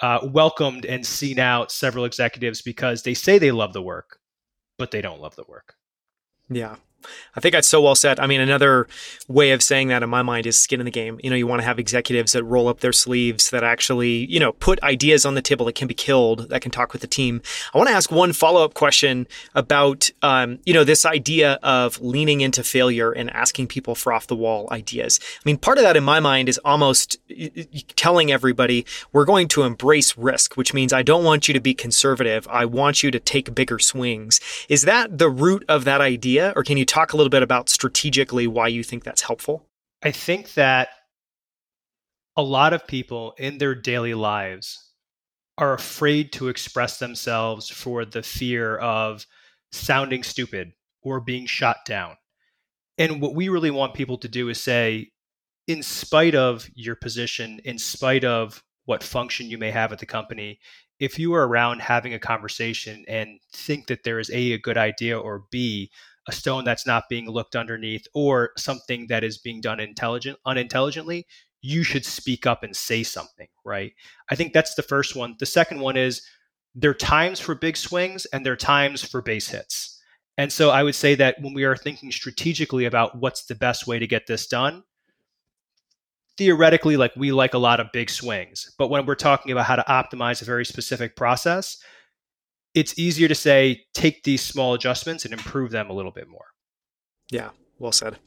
uh, 0.00 0.26
welcomed 0.32 0.86
and 0.86 1.06
seen 1.06 1.38
out 1.38 1.70
several 1.70 2.04
executives 2.04 2.62
because 2.62 3.02
they 3.02 3.14
say 3.14 3.38
they 3.38 3.52
love 3.52 3.72
the 3.72 3.82
work, 3.82 4.18
but 4.78 4.90
they 4.90 5.02
don't 5.02 5.20
love 5.20 5.36
the 5.36 5.44
work. 5.46 5.74
Yeah. 6.48 6.76
I 7.36 7.40
think 7.40 7.52
that's 7.52 7.68
so 7.68 7.80
well 7.80 7.94
said. 7.94 8.20
I 8.20 8.26
mean, 8.26 8.40
another 8.40 8.86
way 9.28 9.52
of 9.52 9.62
saying 9.62 9.88
that 9.88 10.02
in 10.02 10.10
my 10.10 10.22
mind 10.22 10.46
is 10.46 10.58
skin 10.58 10.80
in 10.80 10.84
the 10.84 10.90
game. 10.90 11.18
You 11.22 11.30
know, 11.30 11.36
you 11.36 11.46
want 11.46 11.60
to 11.60 11.66
have 11.66 11.78
executives 11.78 12.32
that 12.32 12.44
roll 12.44 12.68
up 12.68 12.80
their 12.80 12.92
sleeves, 12.92 13.50
that 13.50 13.64
actually, 13.64 14.26
you 14.26 14.40
know, 14.40 14.52
put 14.52 14.82
ideas 14.82 15.24
on 15.24 15.34
the 15.34 15.42
table 15.42 15.66
that 15.66 15.74
can 15.74 15.88
be 15.88 15.94
killed, 15.94 16.48
that 16.50 16.62
can 16.62 16.70
talk 16.70 16.92
with 16.92 17.02
the 17.02 17.06
team. 17.06 17.42
I 17.74 17.78
want 17.78 17.88
to 17.88 17.94
ask 17.94 18.10
one 18.10 18.32
follow 18.32 18.64
up 18.64 18.74
question 18.74 19.26
about, 19.54 20.10
um, 20.22 20.58
you 20.64 20.74
know, 20.74 20.84
this 20.84 21.04
idea 21.04 21.58
of 21.62 22.00
leaning 22.00 22.40
into 22.40 22.62
failure 22.62 23.12
and 23.12 23.30
asking 23.30 23.68
people 23.68 23.94
for 23.94 24.12
off 24.12 24.26
the 24.26 24.36
wall 24.36 24.68
ideas. 24.70 25.20
I 25.22 25.42
mean, 25.44 25.56
part 25.58 25.78
of 25.78 25.84
that 25.84 25.96
in 25.96 26.04
my 26.04 26.20
mind 26.20 26.48
is 26.48 26.58
almost 26.64 27.18
telling 27.96 28.32
everybody 28.32 28.84
we're 29.12 29.24
going 29.24 29.48
to 29.48 29.62
embrace 29.62 30.16
risk, 30.16 30.56
which 30.56 30.74
means 30.74 30.92
I 30.92 31.02
don't 31.02 31.24
want 31.24 31.48
you 31.48 31.54
to 31.54 31.60
be 31.60 31.74
conservative. 31.74 32.46
I 32.48 32.64
want 32.64 33.02
you 33.02 33.10
to 33.10 33.20
take 33.20 33.54
bigger 33.54 33.78
swings. 33.78 34.40
Is 34.68 34.82
that 34.82 35.18
the 35.18 35.30
root 35.30 35.64
of 35.68 35.84
that 35.84 36.00
idea, 36.00 36.52
or 36.56 36.62
can 36.62 36.76
you 36.76 36.84
talk 36.92 37.14
a 37.14 37.16
little 37.16 37.30
bit 37.30 37.42
about 37.42 37.70
strategically 37.70 38.46
why 38.46 38.68
you 38.68 38.82
think 38.82 39.02
that's 39.02 39.22
helpful? 39.22 39.66
I 40.02 40.10
think 40.10 40.54
that 40.54 40.88
a 42.36 42.42
lot 42.42 42.74
of 42.74 42.86
people 42.86 43.34
in 43.38 43.58
their 43.58 43.74
daily 43.74 44.12
lives 44.12 44.90
are 45.56 45.72
afraid 45.72 46.32
to 46.32 46.48
express 46.48 46.98
themselves 46.98 47.70
for 47.70 48.04
the 48.04 48.22
fear 48.22 48.76
of 48.76 49.26
sounding 49.70 50.22
stupid 50.22 50.72
or 51.02 51.20
being 51.20 51.46
shot 51.46 51.78
down. 51.86 52.16
And 52.98 53.22
what 53.22 53.34
we 53.34 53.48
really 53.48 53.70
want 53.70 53.94
people 53.94 54.18
to 54.18 54.28
do 54.28 54.50
is 54.50 54.60
say, 54.60 55.10
in 55.66 55.82
spite 55.82 56.34
of 56.34 56.68
your 56.74 56.96
position, 56.96 57.60
in 57.64 57.78
spite 57.78 58.24
of 58.24 58.62
what 58.84 59.02
function 59.02 59.48
you 59.48 59.56
may 59.56 59.70
have 59.70 59.92
at 59.92 59.98
the 59.98 60.06
company, 60.06 60.58
if 60.98 61.18
you 61.18 61.32
are 61.34 61.46
around 61.46 61.80
having 61.80 62.12
a 62.12 62.18
conversation 62.18 63.04
and 63.08 63.38
think 63.52 63.86
that 63.86 64.04
there 64.04 64.18
is 64.18 64.30
A, 64.30 64.52
a 64.52 64.58
good 64.58 64.76
idea, 64.76 65.18
or 65.18 65.44
B, 65.50 65.90
a 66.28 66.32
stone 66.32 66.64
that's 66.64 66.86
not 66.86 67.08
being 67.08 67.28
looked 67.28 67.56
underneath 67.56 68.06
or 68.14 68.52
something 68.56 69.06
that 69.08 69.24
is 69.24 69.38
being 69.38 69.60
done 69.60 69.80
intelligent 69.80 70.38
unintelligently 70.46 71.26
you 71.62 71.84
should 71.84 72.04
speak 72.04 72.44
up 72.46 72.62
and 72.62 72.76
say 72.76 73.02
something 73.02 73.46
right? 73.64 73.92
I 74.30 74.34
think 74.34 74.52
that's 74.52 74.74
the 74.74 74.82
first 74.82 75.16
one. 75.16 75.36
The 75.38 75.46
second 75.46 75.80
one 75.80 75.96
is 75.96 76.22
there 76.74 76.90
are 76.90 76.94
times 76.94 77.38
for 77.40 77.54
big 77.54 77.76
swings 77.76 78.26
and 78.26 78.44
there 78.44 78.54
are 78.54 78.56
times 78.56 79.02
for 79.02 79.22
base 79.22 79.48
hits. 79.48 80.00
And 80.38 80.52
so 80.52 80.70
i 80.70 80.82
would 80.82 80.94
say 80.94 81.14
that 81.14 81.36
when 81.40 81.54
we 81.54 81.64
are 81.64 81.76
thinking 81.76 82.10
strategically 82.10 82.86
about 82.86 83.18
what's 83.18 83.44
the 83.44 83.54
best 83.54 83.86
way 83.86 83.98
to 83.98 84.06
get 84.06 84.26
this 84.26 84.46
done 84.46 84.82
theoretically 86.38 86.96
like 86.96 87.12
we 87.14 87.30
like 87.30 87.52
a 87.52 87.58
lot 87.58 87.78
of 87.78 87.92
big 87.92 88.08
swings. 88.08 88.74
But 88.78 88.88
when 88.88 89.04
we're 89.04 89.14
talking 89.14 89.52
about 89.52 89.66
how 89.66 89.76
to 89.76 89.84
optimize 89.86 90.40
a 90.40 90.46
very 90.46 90.64
specific 90.64 91.14
process 91.14 91.76
it's 92.74 92.98
easier 92.98 93.28
to 93.28 93.34
say 93.34 93.84
take 93.94 94.24
these 94.24 94.42
small 94.42 94.74
adjustments 94.74 95.24
and 95.24 95.32
improve 95.32 95.70
them 95.70 95.90
a 95.90 95.92
little 95.92 96.12
bit 96.12 96.28
more. 96.28 96.46
Yeah, 97.30 97.50
well 97.78 97.92
said. 97.92 98.18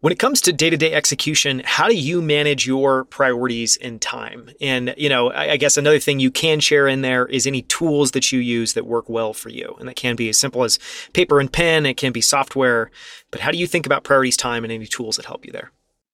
When 0.00 0.12
it 0.14 0.18
comes 0.18 0.40
to 0.42 0.52
day-to-day 0.52 0.94
execution, 0.94 1.60
how 1.64 1.86
do 1.86 1.94
you 1.94 2.22
manage 2.22 2.66
your 2.66 3.04
priorities 3.04 3.76
and 3.76 4.00
time? 4.00 4.50
And 4.58 4.94
you 4.96 5.10
know, 5.10 5.30
I, 5.30 5.52
I 5.52 5.56
guess 5.58 5.76
another 5.76 5.98
thing 5.98 6.20
you 6.20 6.30
can 6.30 6.60
share 6.60 6.88
in 6.88 7.02
there 7.02 7.26
is 7.26 7.46
any 7.46 7.62
tools 7.62 8.12
that 8.12 8.32
you 8.32 8.40
use 8.40 8.72
that 8.72 8.86
work 8.86 9.10
well 9.10 9.34
for 9.34 9.50
you, 9.50 9.76
and 9.78 9.86
that 9.88 9.96
can 9.96 10.16
be 10.16 10.30
as 10.30 10.40
simple 10.40 10.64
as 10.64 10.78
paper 11.12 11.38
and 11.38 11.52
pen. 11.52 11.84
It 11.84 11.98
can 11.98 12.12
be 12.12 12.22
software. 12.22 12.90
But 13.30 13.40
how 13.40 13.50
do 13.50 13.58
you 13.58 13.66
think 13.66 13.84
about 13.84 14.04
priorities, 14.04 14.38
time, 14.38 14.64
and 14.64 14.72
any 14.72 14.86
tools 14.86 15.16
that 15.16 15.26
help 15.26 15.44
you 15.44 15.52
there? 15.52 15.70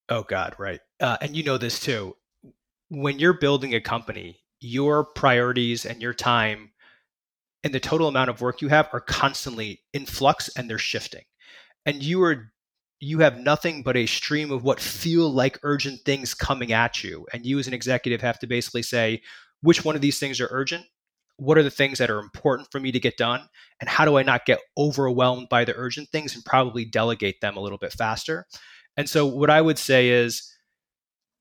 Oh 0.09 0.25
God, 0.25 0.55
right. 0.59 0.81
Uh, 1.01 1.17
and 1.21 1.37
you 1.37 1.45
know 1.45 1.59
this 1.59 1.79
too. 1.79 2.17
When 2.89 3.19
you're 3.19 3.39
building 3.39 3.75
a 3.75 3.81
company, 3.81 4.39
your 4.59 5.05
priorities 5.05 5.87
and 5.87 6.03
your 6.03 6.15
time 6.15 6.71
and 7.67 7.75
the 7.75 7.81
total 7.81 8.07
amount 8.07 8.31
of 8.31 8.41
work 8.41 8.63
you 8.63 8.69
have 8.69 8.89
are 8.93 9.01
constantly 9.01 9.83
in 9.93 10.07
flux 10.07 10.49
and 10.57 10.71
they're 10.71 10.79
shifting. 10.79 11.25
And 11.85 12.01
you 12.01 12.23
are 12.23 12.53
you 13.01 13.19
have 13.19 13.41
nothing 13.41 13.83
but 13.83 13.97
a 13.97 14.07
stream 14.07 14.53
of 14.53 14.63
what 14.63 14.79
feel 14.79 15.29
like 15.29 15.59
urgent 15.65 16.01
things 16.05 16.33
coming 16.33 16.73
at 16.73 17.03
you. 17.03 17.27
And 17.33 17.45
you 17.45 17.59
as 17.59 17.67
an 17.67 17.75
executive 17.75 18.21
have 18.21 18.39
to 18.39 18.47
basically 18.47 18.85
say, 18.85 19.21
which 19.63 19.85
one 19.85 19.97
of 19.97 20.01
these 20.01 20.21
things 20.21 20.41
are 20.41 20.49
urgent? 20.53 20.87
What 21.39 21.59
are 21.59 21.65
the 21.65 21.71
things 21.71 21.99
that 21.99 22.09
are 22.09 22.21
important 22.21 22.71
for 22.71 22.79
me 22.79 22.93
to 22.93 23.01
get 23.01 23.17
done? 23.17 23.49
And 23.81 23.91
how 23.91 24.05
do 24.05 24.17
I 24.17 24.23
not 24.23 24.47
get 24.47 24.61
overwhelmed 24.79 25.49
by 25.51 25.65
the 25.65 25.75
urgent 25.77 26.09
things 26.11 26.37
and 26.37 26.45
probably 26.45 26.85
delegate 26.85 27.41
them 27.41 27.57
a 27.57 27.61
little 27.61 27.79
bit 27.79 27.93
faster? 27.93 28.47
And 28.97 29.11
so 29.11 29.27
what 29.27 29.51
I 29.51 29.61
would 29.61 29.77
say 29.77 30.11
is 30.11 30.49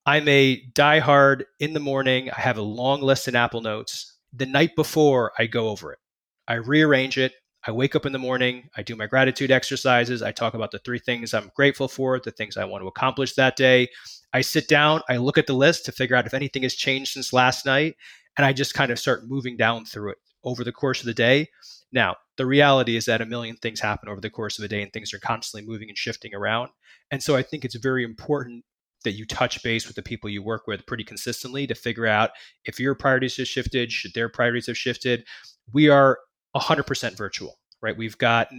I'm 0.08 0.28
a 0.28 0.60
diehard 0.74 1.44
in 1.60 1.74
the 1.74 1.80
morning. 1.80 2.32
I 2.32 2.42
have 2.42 2.58
a 2.58 2.64
long 2.64 3.04
list 3.04 3.28
in 3.28 3.36
Apple 3.36 3.62
Notes. 3.62 4.18
The 4.34 4.48
night 4.48 4.76
before, 4.76 5.32
I 5.38 5.46
go 5.46 5.70
over 5.70 5.94
it. 5.94 6.00
I 6.48 6.56
rearrange 6.56 7.18
it. 7.18 7.34
I 7.68 7.72
wake 7.72 7.96
up 7.96 8.06
in 8.06 8.12
the 8.14 8.20
morning, 8.20 8.70
I 8.78 8.84
do 8.84 8.96
my 8.96 9.08
gratitude 9.08 9.50
exercises, 9.50 10.22
I 10.22 10.32
talk 10.32 10.54
about 10.54 10.70
the 10.70 10.78
three 10.78 11.00
things 11.00 11.34
I'm 11.34 11.50
grateful 11.56 11.88
for, 11.88 12.20
the 12.20 12.30
things 12.30 12.58
I 12.58 12.66
want 12.66 12.84
to 12.84 12.88
accomplish 12.88 13.34
that 13.34 13.56
day. 13.56 13.88
I 14.34 14.42
sit 14.42 14.68
down, 14.68 15.02
I 15.10 15.18
look 15.18 15.40
at 15.40 15.48
the 15.48 15.54
list 15.54 15.86
to 15.86 15.92
figure 15.92 16.16
out 16.16 16.28
if 16.28 16.36
anything 16.36 16.62
has 16.62 16.76
changed 16.76 17.14
since 17.14 17.34
last 17.34 17.66
night, 17.66 17.96
and 18.38 18.46
I 18.46 18.54
just 18.54 18.76
kind 18.76 18.92
of 18.92 19.00
start 19.00 19.28
moving 19.28 19.58
down 19.58 19.86
through 19.86 20.12
it 20.12 20.18
over 20.44 20.64
the 20.64 20.72
course 20.72 21.00
of 21.00 21.08
the 21.08 21.14
day. 21.16 21.48
Now, 21.92 22.18
the 22.38 22.46
reality 22.46 22.98
is 22.98 23.06
that 23.06 23.22
a 23.22 23.26
million 23.26 23.56
things 23.56 23.80
happen 23.80 24.10
over 24.10 24.22
the 24.22 24.30
course 24.30 24.60
of 24.60 24.66
a 24.66 24.68
day 24.68 24.84
and 24.84 24.94
things 24.94 25.14
are 25.14 25.20
constantly 25.20 25.68
moving 25.68 25.90
and 25.90 25.98
shifting 25.98 26.36
around. 26.36 26.70
And 27.10 27.24
so 27.24 27.36
I 27.36 27.42
think 27.42 27.66
it's 27.66 27.76
very 27.76 28.04
important 28.04 28.64
that 29.06 29.14
you 29.14 29.26
touch 29.26 29.64
base 29.64 29.88
with 29.88 29.96
the 29.96 30.04
people 30.04 30.30
you 30.30 30.44
work 30.44 30.68
with 30.68 30.86
pretty 30.86 31.04
consistently 31.04 31.66
to 31.68 31.76
figure 31.76 32.08
out 32.08 32.32
if 32.66 32.80
your 32.80 32.96
priorities 32.96 33.38
have 33.38 33.48
shifted, 33.48 33.92
should 33.92 34.14
their 34.14 34.30
priorities 34.30 34.68
have 34.68 34.78
shifted. 34.78 35.26
We 35.72 35.90
are 35.90 36.18
100% 36.56 37.18
virtual, 37.18 37.58
right? 37.82 37.98
We've 37.98 38.18
got 38.18 38.50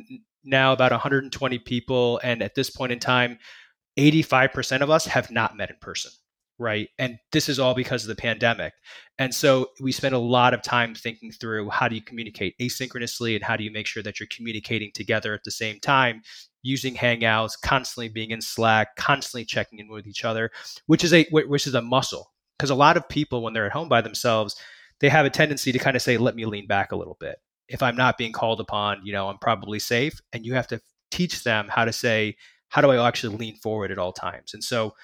now 0.45 0.73
about 0.73 0.93
120 0.93 1.59
people. 1.61 2.21
And 2.23 2.43
at 2.43 2.55
this 2.55 2.71
point 2.71 2.93
in 2.93 2.99
time, 2.99 3.39
85% 3.99 4.83
of 4.83 4.91
us 4.91 5.07
have 5.07 5.31
not 5.31 5.57
met 5.57 5.71
in 5.71 5.77
person, 5.81 6.11
right? 6.59 6.89
And 6.99 7.19
this 7.33 7.49
is 7.49 7.59
all 7.59 7.75
because 7.75 8.05
of 8.05 8.09
the 8.09 8.21
pandemic. 8.21 8.75
And 9.19 9.35
so 9.35 9.71
we 9.81 9.93
spend 9.93 10.15
a 10.15 10.19
lot 10.19 10.53
of 10.53 10.63
time 10.63 10.95
thinking 10.95 11.33
through 11.33 11.71
how 11.71 11.89
do 11.89 11.95
you 11.95 12.03
communicate 12.03 12.59
asynchronously 12.61 13.35
and 13.35 13.45
how 13.45 13.57
do 13.57 13.65
you 13.65 13.71
make 13.71 13.87
sure 13.87 14.03
that 14.03 14.21
you're 14.21 14.29
communicating 14.31 14.91
together 14.95 15.33
at 15.33 15.45
the 15.45 15.51
same 15.51 15.81
time 15.81 16.23
using 16.63 16.95
hangouts 16.95 17.53
constantly 17.63 18.09
being 18.09 18.33
in 18.33 18.41
slack 18.41 18.97
constantly 18.97 19.45
checking 19.45 19.79
in 19.79 19.89
with 19.89 20.05
each 20.05 20.25
other 20.25 20.51
which 20.87 21.05
is 21.05 21.13
a 21.13 21.25
which 21.31 21.65
is 21.65 21.75
a 21.75 21.81
muscle 21.81 22.33
because 22.59 22.71
a 22.71 22.75
lot 22.75 22.97
of 22.97 23.09
people 23.09 23.41
when 23.41 23.53
they're 23.53 23.67
at 23.67 23.73
home 23.73 23.89
by 23.89 24.01
themselves 24.01 24.57
they 25.01 25.09
have 25.09 25.27
a 25.27 25.31
tendency 25.31 25.73
to 25.73 25.79
kind 25.79 25.97
of 25.97 26.03
say, 26.03 26.17
let 26.17 26.37
me 26.37 26.45
lean 26.45 26.67
back 26.67 26.93
a 26.93 26.97
little 26.97 27.17
bit. 27.21 27.37
If 27.69 27.83
I'm 27.83 27.97
not 27.97 28.19
being 28.19 28.33
called 28.33 28.61
upon, 28.61 29.05
you 29.05 29.13
know, 29.13 29.29
I'm 29.29 29.39
probably 29.39 29.79
safe. 29.79 30.21
And 30.33 30.45
you 30.45 30.55
have 30.55 30.69
to 30.69 30.81
teach 31.11 31.45
them 31.45 31.69
how 31.69 31.85
to 31.85 31.93
say, 31.93 32.37
how 32.69 32.81
do 32.81 32.91
I 32.91 33.07
actually 33.07 33.37
lean 33.37 33.57
forward 33.57 33.91
at 33.91 33.99
all 33.99 34.13
times? 34.13 34.55
And 34.55 34.63
so 34.63 34.95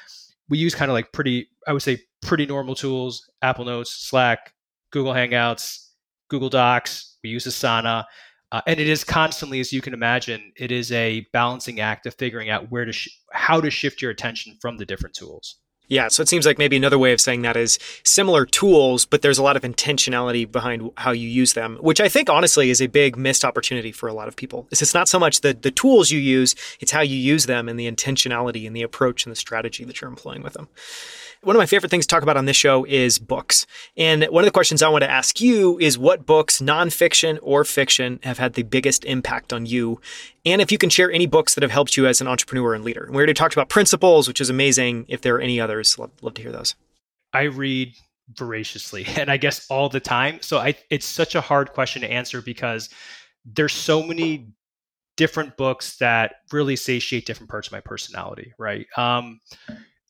we 0.48 0.58
use 0.58 0.74
kind 0.74 0.90
of 0.90 0.94
like 0.94 1.12
pretty, 1.12 1.48
I 1.66 1.72
would 1.72 1.82
say, 1.82 2.00
pretty 2.20 2.46
normal 2.46 2.74
tools 2.74 3.28
Apple 3.42 3.64
Notes, 3.64 3.90
Slack, 3.90 4.52
Google 4.90 5.12
Hangouts, 5.12 5.88
Google 6.28 6.50
Docs. 6.50 7.18
We 7.22 7.30
use 7.30 7.46
Asana. 7.46 8.04
Uh, 8.50 8.60
and 8.66 8.78
it 8.78 8.86
is 8.86 9.02
constantly, 9.02 9.60
as 9.60 9.72
you 9.72 9.80
can 9.80 9.94
imagine, 9.94 10.52
it 10.56 10.70
is 10.70 10.92
a 10.92 11.26
balancing 11.32 11.80
act 11.80 12.04
of 12.04 12.14
figuring 12.14 12.50
out 12.50 12.70
where 12.70 12.84
to, 12.84 12.92
sh- 12.92 13.08
how 13.32 13.60
to 13.60 13.70
shift 13.70 14.02
your 14.02 14.10
attention 14.10 14.58
from 14.60 14.76
the 14.76 14.84
different 14.84 15.14
tools. 15.14 15.56
Yeah, 15.92 16.08
so 16.08 16.22
it 16.22 16.28
seems 16.30 16.46
like 16.46 16.56
maybe 16.56 16.78
another 16.78 16.98
way 16.98 17.12
of 17.12 17.20
saying 17.20 17.42
that 17.42 17.54
is 17.54 17.78
similar 18.02 18.46
tools, 18.46 19.04
but 19.04 19.20
there's 19.20 19.36
a 19.36 19.42
lot 19.42 19.58
of 19.58 19.62
intentionality 19.62 20.50
behind 20.50 20.90
how 20.96 21.10
you 21.10 21.28
use 21.28 21.52
them, 21.52 21.76
which 21.82 22.00
I 22.00 22.08
think 22.08 22.30
honestly 22.30 22.70
is 22.70 22.80
a 22.80 22.86
big 22.86 23.18
missed 23.18 23.44
opportunity 23.44 23.92
for 23.92 24.08
a 24.08 24.14
lot 24.14 24.26
of 24.26 24.34
people. 24.34 24.66
It's 24.70 24.94
not 24.94 25.06
so 25.06 25.18
much 25.18 25.42
the, 25.42 25.52
the 25.52 25.70
tools 25.70 26.10
you 26.10 26.18
use, 26.18 26.54
it's 26.80 26.92
how 26.92 27.02
you 27.02 27.16
use 27.16 27.44
them 27.44 27.68
and 27.68 27.78
the 27.78 27.92
intentionality 27.92 28.66
and 28.66 28.74
the 28.74 28.80
approach 28.80 29.26
and 29.26 29.30
the 29.30 29.36
strategy 29.36 29.84
that 29.84 30.00
you're 30.00 30.08
employing 30.08 30.42
with 30.42 30.54
them 30.54 30.68
one 31.42 31.56
of 31.56 31.60
my 31.60 31.66
favorite 31.66 31.90
things 31.90 32.06
to 32.06 32.14
talk 32.14 32.22
about 32.22 32.36
on 32.36 32.44
this 32.44 32.56
show 32.56 32.84
is 32.84 33.18
books. 33.18 33.66
And 33.96 34.24
one 34.24 34.44
of 34.44 34.46
the 34.46 34.52
questions 34.52 34.80
I 34.80 34.88
want 34.88 35.02
to 35.02 35.10
ask 35.10 35.40
you 35.40 35.78
is 35.78 35.98
what 35.98 36.24
books, 36.24 36.60
nonfiction 36.60 37.38
or 37.42 37.64
fiction, 37.64 38.20
have 38.22 38.38
had 38.38 38.54
the 38.54 38.62
biggest 38.62 39.04
impact 39.04 39.52
on 39.52 39.66
you? 39.66 40.00
And 40.46 40.62
if 40.62 40.70
you 40.70 40.78
can 40.78 40.90
share 40.90 41.10
any 41.10 41.26
books 41.26 41.54
that 41.54 41.62
have 41.62 41.72
helped 41.72 41.96
you 41.96 42.06
as 42.06 42.20
an 42.20 42.28
entrepreneur 42.28 42.74
and 42.74 42.84
leader. 42.84 43.08
We 43.10 43.16
already 43.16 43.34
talked 43.34 43.54
about 43.54 43.68
principles, 43.68 44.28
which 44.28 44.40
is 44.40 44.50
amazing. 44.50 45.06
If 45.08 45.22
there 45.22 45.34
are 45.36 45.40
any 45.40 45.60
others, 45.60 45.98
love, 45.98 46.12
love 46.22 46.34
to 46.34 46.42
hear 46.42 46.52
those. 46.52 46.76
I 47.32 47.42
read 47.42 47.94
voraciously 48.36 49.04
and 49.16 49.30
I 49.30 49.36
guess 49.36 49.68
all 49.68 49.88
the 49.88 50.00
time. 50.00 50.40
So 50.42 50.58
I, 50.58 50.76
it's 50.90 51.06
such 51.06 51.34
a 51.34 51.40
hard 51.40 51.72
question 51.72 52.02
to 52.02 52.10
answer 52.10 52.40
because 52.40 52.88
there's 53.44 53.72
so 53.72 54.02
many 54.02 54.48
different 55.16 55.56
books 55.56 55.96
that 55.96 56.36
really 56.52 56.76
satiate 56.76 57.26
different 57.26 57.50
parts 57.50 57.66
of 57.68 57.72
my 57.72 57.80
personality, 57.80 58.52
right? 58.58 58.86
Um, 58.96 59.40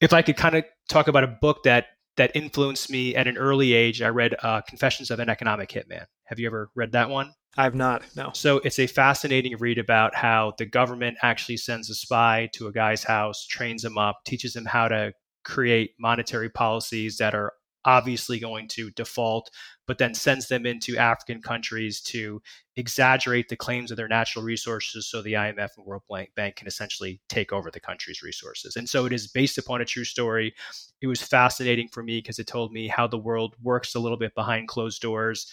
if 0.02 0.12
I 0.12 0.20
could 0.20 0.36
kind 0.36 0.56
of 0.56 0.64
talk 0.88 1.08
about 1.08 1.24
a 1.24 1.28
book 1.28 1.62
that 1.62 1.86
that 2.16 2.32
influenced 2.34 2.90
me 2.90 3.16
at 3.16 3.26
an 3.26 3.38
early 3.38 3.72
age, 3.72 4.02
I 4.02 4.08
read 4.08 4.34
uh, 4.42 4.60
Confessions 4.60 5.10
of 5.10 5.18
an 5.18 5.30
Economic 5.30 5.70
Hitman. 5.70 6.04
Have 6.24 6.38
you 6.38 6.46
ever 6.46 6.70
read 6.74 6.92
that 6.92 7.08
one? 7.08 7.32
I 7.56 7.64
have 7.64 7.74
not. 7.74 8.02
No. 8.14 8.30
So 8.34 8.58
it's 8.58 8.78
a 8.78 8.86
fascinating 8.86 9.56
read 9.56 9.78
about 9.78 10.14
how 10.14 10.52
the 10.58 10.66
government 10.66 11.16
actually 11.22 11.56
sends 11.56 11.88
a 11.88 11.94
spy 11.94 12.50
to 12.54 12.66
a 12.66 12.72
guy's 12.72 13.04
house, 13.04 13.46
trains 13.46 13.82
him 13.84 13.96
up, 13.96 14.20
teaches 14.26 14.54
him 14.54 14.66
how 14.66 14.88
to 14.88 15.12
create 15.44 15.92
monetary 15.98 16.50
policies 16.50 17.16
that 17.16 17.34
are 17.34 17.52
obviously 17.84 18.38
going 18.38 18.68
to 18.68 18.90
default, 18.90 19.50
but 19.86 19.98
then 19.98 20.14
sends 20.14 20.48
them 20.48 20.64
into 20.64 20.96
African 20.96 21.42
countries 21.42 22.00
to 22.00 22.40
exaggerate 22.76 23.48
the 23.48 23.56
claims 23.56 23.90
of 23.90 23.96
their 23.96 24.08
natural 24.08 24.44
resources 24.44 25.06
so 25.06 25.22
the 25.22 25.34
IMF 25.34 25.70
and 25.76 25.84
World 25.84 26.02
Bank 26.36 26.56
can 26.56 26.66
essentially 26.66 27.20
take 27.28 27.52
over 27.52 27.70
the 27.70 27.80
country's 27.80 28.22
resources. 28.22 28.76
And 28.76 28.88
so 28.88 29.06
it 29.06 29.12
is 29.12 29.26
based 29.26 29.58
upon 29.58 29.80
a 29.80 29.84
true 29.84 30.04
story. 30.04 30.54
It 31.00 31.06
was 31.06 31.22
fascinating 31.22 31.88
for 31.88 32.02
me 32.02 32.18
because 32.18 32.38
it 32.38 32.46
told 32.46 32.72
me 32.72 32.88
how 32.88 33.06
the 33.06 33.18
world 33.18 33.56
works 33.62 33.94
a 33.94 34.00
little 34.00 34.18
bit 34.18 34.34
behind 34.34 34.68
closed 34.68 35.02
doors. 35.02 35.50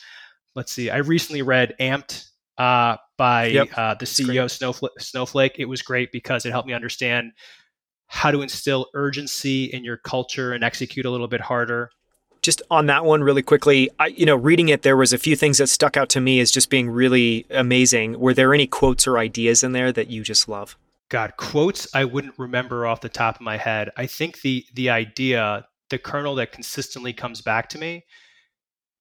Let's 0.56 0.72
see, 0.72 0.90
I 0.90 0.98
recently 0.98 1.42
read 1.42 1.76
Amped 1.80 2.30
uh, 2.58 2.98
by 3.18 3.46
yep. 3.46 3.70
uh, 3.76 3.96
the 3.96 4.06
CEO 4.06 4.50
Snowflake, 4.50 5.00
Snowflake. 5.00 5.56
It 5.58 5.66
was 5.66 5.82
great 5.82 6.12
because 6.12 6.46
it 6.46 6.52
helped 6.52 6.68
me 6.68 6.74
understand 6.74 7.32
how 8.08 8.32
to 8.32 8.42
instill 8.42 8.88
urgency 8.96 9.66
in 9.66 9.84
your 9.84 9.98
culture 9.98 10.52
and 10.52 10.64
execute 10.64 11.06
a 11.06 11.12
little 11.12 11.28
bit 11.28 11.42
harder 11.42 11.92
just 12.42 12.62
on 12.72 12.86
that 12.88 13.06
one 13.06 13.22
really 13.24 13.42
quickly 13.42 13.90
i 14.00 14.08
you 14.08 14.26
know 14.26 14.36
reading 14.36 14.70
it 14.70 14.82
there 14.82 14.98
was 14.98 15.14
a 15.14 15.18
few 15.18 15.36
things 15.36 15.58
that 15.58 15.68
stuck 15.68 15.98
out 15.98 16.10
to 16.10 16.22
me 16.22 16.40
as 16.40 16.52
just 16.52 16.70
being 16.70 16.90
really 16.90 17.46
amazing. 17.50 18.20
Were 18.20 18.34
there 18.34 18.54
any 18.54 18.68
quotes 18.68 19.08
or 19.08 19.18
ideas 19.18 19.64
in 19.64 19.72
there 19.72 19.92
that 19.92 20.10
you 20.10 20.24
just 20.24 20.48
love? 20.48 20.78
God 21.10 21.34
quotes 21.38 21.94
i 21.96 22.06
wouldn't 22.06 22.38
remember 22.38 22.86
off 22.86 23.02
the 23.02 23.10
top 23.10 23.36
of 23.36 23.42
my 23.42 23.58
head. 23.58 23.92
I 23.98 24.06
think 24.06 24.42
the 24.42 24.66
the 24.74 24.90
idea 24.90 25.66
the 25.90 25.98
kernel 25.98 26.36
that 26.36 26.52
consistently 26.52 27.14
comes 27.14 27.42
back 27.42 27.70
to 27.70 27.80
me 27.80 28.06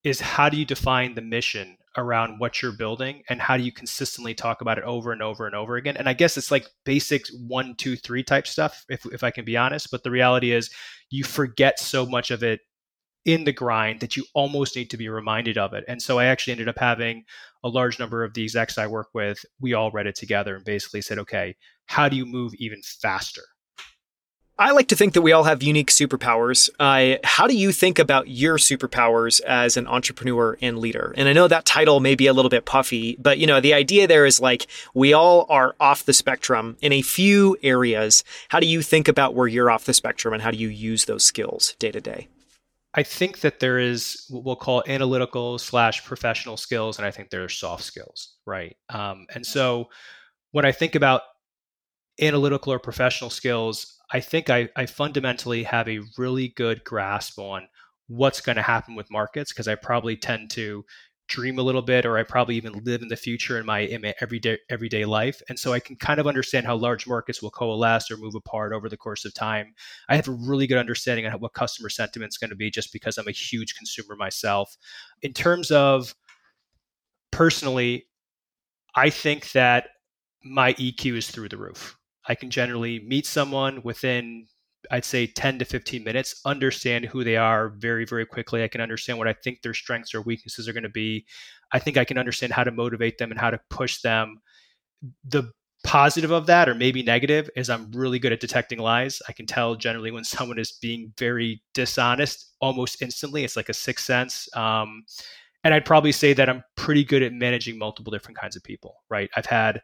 is 0.05 0.21
how 0.21 0.49
do 0.49 0.57
you 0.57 0.65
define 0.65 1.15
the 1.15 1.21
mission 1.21 1.77
around 1.97 2.39
what 2.39 2.63
you're 2.63 2.73
building 2.73 3.23
and 3.29 3.41
how 3.41 3.57
do 3.57 3.63
you 3.63 3.73
consistently 3.73 4.33
talk 4.33 4.61
about 4.61 4.79
it 4.79 4.85
over 4.85 5.11
and 5.11 5.21
over 5.21 5.47
and 5.47 5.55
over 5.55 5.77
again? 5.77 5.97
And 5.97 6.09
i 6.09 6.13
guess 6.13 6.37
it's 6.37 6.51
like 6.51 6.67
basic 6.85 7.27
one 7.47 7.75
two 7.77 7.97
three 7.97 8.23
type 8.23 8.47
stuff 8.47 8.85
if, 8.89 9.05
if 9.07 9.23
i 9.25 9.31
can 9.31 9.45
be 9.45 9.57
honest 9.57 9.91
but 9.91 10.03
the 10.03 10.11
reality 10.11 10.53
is 10.53 10.71
you 11.11 11.25
forget 11.25 11.79
so 11.79 12.07
much 12.07 12.31
of 12.31 12.43
it 12.43 12.61
in 13.29 13.45
the 13.45 13.53
grind 13.53 14.01
that 14.01 14.17
you 14.17 14.25
almost 14.33 14.75
need 14.75 14.89
to 14.89 14.97
be 14.97 15.11
reminded 15.11 15.59
of 15.59 15.75
it. 15.75 15.85
And 15.87 16.01
so 16.01 16.19
I 16.19 16.25
actually 16.25 16.53
ended 16.53 16.69
up 16.69 16.79
having 16.79 17.25
a 17.63 17.69
large 17.69 17.99
number 17.99 18.25
of 18.25 18.33
the 18.33 18.43
execs 18.43 18.79
I 18.79 18.87
work 18.87 19.09
with. 19.13 19.45
We 19.61 19.75
all 19.75 19.91
read 19.91 20.07
it 20.07 20.15
together 20.15 20.57
and 20.57 20.65
basically 20.65 21.03
said, 21.03 21.19
okay, 21.19 21.55
how 21.85 22.09
do 22.09 22.17
you 22.17 22.25
move 22.25 22.55
even 22.55 22.81
faster? 22.83 23.43
I 24.59 24.71
like 24.71 24.89
to 24.89 24.97
think 24.97 25.13
that 25.13 25.21
we 25.21 25.33
all 25.33 25.45
have 25.45 25.63
unique 25.63 25.91
superpowers. 25.91 26.71
Uh, 26.81 27.19
how 27.23 27.47
do 27.47 27.55
you 27.55 27.71
think 27.71 27.99
about 27.99 28.29
your 28.29 28.57
superpowers 28.57 29.43
as 29.43 29.77
an 29.77 29.87
entrepreneur 29.87 30.57
and 30.63 30.79
leader? 30.79 31.13
And 31.19 31.29
I 31.29 31.35
know 31.35 31.49
that 31.49 31.67
title 31.67 32.01
may 32.01 32.15
be 32.15 32.29
a 32.29 32.33
little 32.33 32.49
bit 32.49 32.65
puffy, 32.65 33.15
but 33.21 33.37
you 33.37 33.47
know 33.47 33.61
the 33.61 33.75
idea 33.75 34.09
there 34.09 34.25
is 34.25 34.41
like 34.41 34.67
we 34.95 35.13
all 35.13 35.45
are 35.51 35.77
off 35.79 36.07
the 36.07 36.15
spectrum 36.15 36.79
in 36.81 36.93
a 36.93 37.03
few 37.03 37.59
areas. 37.63 38.25
How 38.49 38.59
do 38.59 38.67
you 38.67 38.81
think 38.81 39.07
about 39.07 39.35
where 39.35 39.47
you're 39.47 39.71
off 39.71 39.85
the 39.85 39.95
spectrum, 39.95 40.33
and 40.33 40.43
how 40.43 40.51
do 40.51 40.57
you 40.57 40.69
use 40.69 41.05
those 41.05 41.25
skills 41.25 41.77
day 41.79 41.93
to 41.93 42.01
day? 42.01 42.29
I 42.95 43.03
think 43.03 43.41
that 43.41 43.61
there 43.61 43.79
is 43.79 44.25
what 44.31 44.45
we'll 44.45 44.57
call 44.57 44.83
analytical 44.89 45.59
slash 45.59 46.05
professional 46.05 46.57
skills, 46.57 46.99
and 46.99 47.07
I 47.07 47.11
think 47.11 47.31
there 47.31 47.45
are 47.45 47.49
soft 47.49 47.85
skills, 47.85 48.37
right? 48.47 48.77
Um, 48.89 49.27
and 49.35 49.45
so 49.45 49.89
when 50.53 50.65
I 50.65 50.73
think 50.73 50.95
about 50.95 51.23
analytical 52.21 52.73
or 52.73 52.79
professional 52.79 53.31
skills, 53.31 53.99
I 54.13 54.21
think 54.21 54.49
I, 54.49 54.69
I 54.75 54.87
fundamentally 54.87 55.65
have 55.65 55.89
a 55.89 56.01
really 56.17 56.49
good 56.49 56.83
grasp 56.83 57.39
on 57.39 57.69
what's 58.09 58.41
going 58.41 58.57
to 58.57 58.63
happen 58.63 58.95
with 58.95 59.11
markets 59.11 59.53
because 59.53 59.69
I 59.69 59.75
probably 59.75 60.17
tend 60.17 60.51
to 60.53 60.85
dream 61.29 61.59
a 61.59 61.63
little 61.63 61.83
bit 61.83 62.05
or 62.05 62.19
I 62.19 62.23
probably 62.23 62.57
even 62.57 62.73
live 62.85 63.03
in 63.03 63.09
the 63.09 63.17
future 63.17 63.59
in 63.59 63.67
my, 63.67 63.81
in 63.81 64.03
my 64.03 64.15
everyday 64.21 64.59
everyday 64.71 65.05
life. 65.05 65.41
And 65.49 65.59
so 65.59 65.73
I 65.73 65.81
can 65.81 65.97
kind 65.97 66.19
of 66.19 66.27
understand 66.27 66.67
how 66.67 66.77
large 66.77 67.07
markets 67.07 67.43
will 67.43 67.51
coalesce 67.51 68.11
or 68.11 68.17
move 68.17 68.35
apart 68.35 68.73
over 68.73 68.89
the 68.89 68.97
course 68.97 69.25
of 69.25 69.35
time. 69.35 69.75
I 70.09 70.17
have 70.17 70.29
a 70.29 70.33
really 70.33 70.67
good 70.67 70.79
understanding 70.79 71.27
on 71.27 71.33
what 71.35 71.53
customer 71.53 71.89
sentiment 71.89 72.31
is 72.31 72.39
going 72.39 72.51
to 72.51 72.57
be 72.57 72.71
just 72.71 72.93
because 72.93 73.19
I'm 73.19 73.29
a 73.29 73.33
huge 73.33 73.77
consumer 73.77 74.17
myself. 74.17 74.77
In 75.23 75.33
terms 75.33 75.71
of 75.71 76.15
personally, 77.31 78.07
I 78.95 79.11
think 79.11 79.53
that 79.53 79.89
my 80.45 80.73
EQ 80.75 81.17
is 81.17 81.31
through 81.31 81.51
the 81.51 81.57
roof. 81.57 81.97
I 82.27 82.35
can 82.35 82.51
generally 82.51 83.01
meet 83.01 83.27
someone 83.27 83.83
within 83.83 84.47
I'd 84.91 85.05
say 85.05 85.27
10 85.27 85.59
to 85.59 85.65
15 85.65 86.03
minutes, 86.05 86.41
understand 86.45 87.05
who 87.07 87.25
they 87.25 87.37
are 87.37 87.71
very, 87.71 88.05
very 88.05 88.27
quickly. 88.27 88.63
I 88.63 88.69
can 88.69 88.81
understand 88.81 89.19
what 89.19 89.29
I 89.29 89.33
think 89.33 89.63
their 89.63 89.75
strengths 89.75 90.15
or 90.15 90.23
weaknesses 90.23 90.69
are 90.69 90.73
going 90.73 90.83
to 90.83 90.89
be. 90.89 91.27
I 91.73 91.79
think 91.79 91.97
I 91.97 92.05
can 92.05 92.19
understand 92.19 92.53
how 92.53 92.65
to 92.65 92.71
motivate 92.71 93.19
them 93.19 93.31
and 93.31 93.41
how 93.41 93.51
to 93.51 93.61
push 93.71 94.01
them. 94.01 94.41
The 95.25 95.53
positive 95.85 96.31
of 96.31 96.47
that, 96.47 96.69
or 96.69 96.75
maybe 96.75 97.03
negative, 97.03 97.49
is 97.57 97.71
I'm 97.71 97.91
really 97.93 98.19
good 98.19 98.33
at 98.33 98.41
detecting 98.41 98.79
lies. 98.79 99.21
I 99.29 99.33
can 99.33 99.47
tell 99.47 99.77
generally 99.77 100.11
when 100.11 100.25
someone 100.37 100.59
is 100.59 100.73
being 100.73 101.13
very 101.19 101.63
dishonest 101.75 102.55
almost 102.61 103.03
instantly. 103.03 103.45
It's 103.45 103.57
like 103.57 103.69
a 103.69 103.75
sixth 103.75 104.05
sense. 104.05 104.49
Um, 104.57 105.05
and 105.65 105.75
I'd 105.75 105.85
probably 105.85 106.13
say 106.13 106.33
that 106.35 106.49
I'm 106.49 106.63
pretty 106.77 107.05
good 107.05 107.23
at 107.23 107.33
managing 107.33 107.79
multiple 107.79 108.11
different 108.13 108.39
kinds 108.39 108.57
of 108.57 108.63
people, 108.63 108.97
right? 109.11 109.29
I've 109.37 109.47
had 109.47 109.83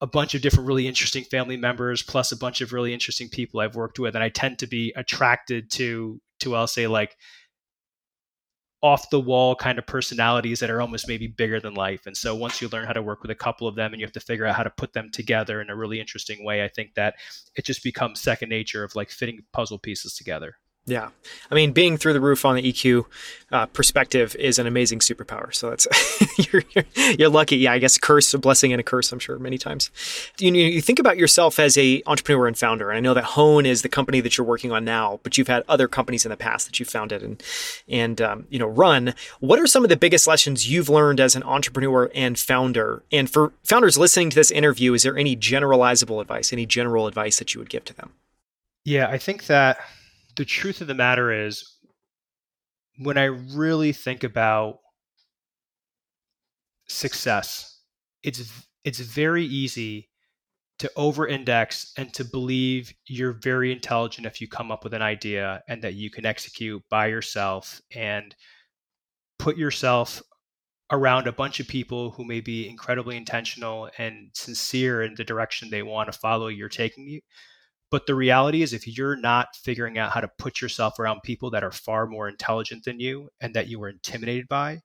a 0.00 0.06
bunch 0.06 0.34
of 0.34 0.42
different 0.42 0.66
really 0.66 0.86
interesting 0.86 1.24
family 1.24 1.56
members 1.56 2.02
plus 2.02 2.32
a 2.32 2.36
bunch 2.36 2.60
of 2.60 2.72
really 2.72 2.92
interesting 2.92 3.28
people 3.28 3.60
I've 3.60 3.76
worked 3.76 3.98
with 3.98 4.14
and 4.14 4.24
I 4.24 4.28
tend 4.28 4.58
to 4.58 4.66
be 4.66 4.92
attracted 4.96 5.70
to 5.72 6.20
to 6.40 6.54
I'll 6.54 6.66
say 6.66 6.86
like 6.86 7.16
off 8.84 9.08
the 9.08 9.18
wall 9.18 9.56
kind 9.56 9.78
of 9.78 9.86
personalities 9.86 10.60
that 10.60 10.68
are 10.68 10.82
almost 10.82 11.08
maybe 11.08 11.26
bigger 11.26 11.58
than 11.58 11.72
life. 11.72 12.04
And 12.04 12.14
so 12.14 12.34
once 12.34 12.60
you 12.60 12.68
learn 12.68 12.86
how 12.86 12.92
to 12.92 13.00
work 13.00 13.22
with 13.22 13.30
a 13.30 13.34
couple 13.34 13.66
of 13.66 13.76
them 13.76 13.92
and 13.92 13.98
you 13.98 14.04
have 14.04 14.12
to 14.12 14.20
figure 14.20 14.44
out 14.44 14.56
how 14.56 14.62
to 14.62 14.68
put 14.68 14.92
them 14.92 15.08
together 15.10 15.62
in 15.62 15.70
a 15.70 15.74
really 15.74 16.00
interesting 16.00 16.44
way, 16.44 16.62
I 16.62 16.68
think 16.68 16.92
that 16.92 17.14
it 17.56 17.64
just 17.64 17.82
becomes 17.82 18.20
second 18.20 18.50
nature 18.50 18.84
of 18.84 18.94
like 18.94 19.10
fitting 19.10 19.40
puzzle 19.54 19.78
pieces 19.78 20.14
together. 20.14 20.56
Yeah, 20.86 21.08
I 21.50 21.54
mean, 21.54 21.72
being 21.72 21.96
through 21.96 22.12
the 22.12 22.20
roof 22.20 22.44
on 22.44 22.56
the 22.56 22.72
EQ 22.72 23.06
uh, 23.50 23.64
perspective 23.66 24.36
is 24.36 24.58
an 24.58 24.66
amazing 24.66 24.98
superpower. 24.98 25.54
So 25.54 25.70
that's 25.70 25.86
you're, 26.52 26.62
you're, 27.18 27.30
lucky. 27.30 27.56
Yeah, 27.56 27.72
I 27.72 27.78
guess 27.78 27.96
curse, 27.96 28.34
a 28.34 28.38
blessing, 28.38 28.70
and 28.70 28.80
a 28.80 28.82
curse. 28.82 29.10
I'm 29.10 29.18
sure 29.18 29.38
many 29.38 29.56
times. 29.56 29.90
You 30.38 30.52
you 30.52 30.82
think 30.82 30.98
about 30.98 31.16
yourself 31.16 31.58
as 31.58 31.78
a 31.78 32.02
entrepreneur 32.06 32.46
and 32.46 32.58
founder, 32.58 32.90
and 32.90 32.98
I 32.98 33.00
know 33.00 33.14
that 33.14 33.24
Hone 33.24 33.64
is 33.64 33.80
the 33.80 33.88
company 33.88 34.20
that 34.20 34.36
you're 34.36 34.46
working 34.46 34.72
on 34.72 34.84
now, 34.84 35.20
but 35.22 35.38
you've 35.38 35.48
had 35.48 35.64
other 35.68 35.88
companies 35.88 36.26
in 36.26 36.30
the 36.30 36.36
past 36.36 36.66
that 36.66 36.78
you 36.78 36.84
founded 36.84 37.22
and 37.22 37.42
and 37.88 38.20
um, 38.20 38.46
you 38.50 38.58
know 38.58 38.66
run. 38.66 39.14
What 39.40 39.58
are 39.58 39.66
some 39.66 39.84
of 39.84 39.88
the 39.88 39.96
biggest 39.96 40.26
lessons 40.26 40.70
you've 40.70 40.90
learned 40.90 41.18
as 41.18 41.34
an 41.34 41.44
entrepreneur 41.44 42.10
and 42.14 42.38
founder? 42.38 43.02
And 43.10 43.30
for 43.30 43.54
founders 43.62 43.96
listening 43.96 44.28
to 44.30 44.36
this 44.36 44.50
interview, 44.50 44.92
is 44.92 45.02
there 45.02 45.16
any 45.16 45.34
generalizable 45.34 46.20
advice, 46.20 46.52
any 46.52 46.66
general 46.66 47.06
advice 47.06 47.38
that 47.38 47.54
you 47.54 47.60
would 47.60 47.70
give 47.70 47.86
to 47.86 47.94
them? 47.94 48.12
Yeah, 48.84 49.08
I 49.08 49.16
think 49.16 49.46
that 49.46 49.78
the 50.36 50.44
truth 50.44 50.80
of 50.80 50.86
the 50.86 50.94
matter 50.94 51.32
is 51.32 51.78
when 52.98 53.18
I 53.18 53.24
really 53.24 53.92
think 53.92 54.24
about 54.24 54.78
success, 56.86 57.80
it's 58.22 58.50
it's 58.84 59.00
very 59.00 59.44
easy 59.44 60.10
to 60.78 60.90
over 60.96 61.26
index 61.26 61.92
and 61.96 62.12
to 62.14 62.24
believe 62.24 62.92
you're 63.06 63.32
very 63.32 63.70
intelligent 63.72 64.26
if 64.26 64.40
you 64.40 64.48
come 64.48 64.72
up 64.72 64.82
with 64.84 64.92
an 64.92 65.02
idea 65.02 65.62
and 65.68 65.82
that 65.82 65.94
you 65.94 66.10
can 66.10 66.26
execute 66.26 66.82
by 66.90 67.06
yourself 67.06 67.80
and 67.94 68.34
put 69.38 69.56
yourself 69.56 70.20
around 70.90 71.26
a 71.26 71.32
bunch 71.32 71.60
of 71.60 71.68
people 71.68 72.10
who 72.10 72.24
may 72.24 72.40
be 72.40 72.68
incredibly 72.68 73.16
intentional 73.16 73.88
and 73.98 74.30
sincere 74.34 75.02
in 75.02 75.14
the 75.14 75.24
direction 75.24 75.70
they 75.70 75.82
want 75.82 76.12
to 76.12 76.18
follow 76.18 76.48
you're 76.48 76.68
taking 76.68 77.06
you. 77.06 77.20
But 77.94 78.06
the 78.06 78.16
reality 78.16 78.62
is, 78.62 78.72
if 78.72 78.88
you're 78.88 79.14
not 79.14 79.54
figuring 79.54 79.98
out 79.98 80.10
how 80.10 80.20
to 80.20 80.26
put 80.36 80.60
yourself 80.60 80.98
around 80.98 81.22
people 81.22 81.50
that 81.50 81.62
are 81.62 81.70
far 81.70 82.08
more 82.08 82.28
intelligent 82.28 82.82
than 82.82 82.98
you 82.98 83.28
and 83.40 83.54
that 83.54 83.68
you 83.68 83.78
were 83.78 83.88
intimidated 83.88 84.48
by, 84.48 84.80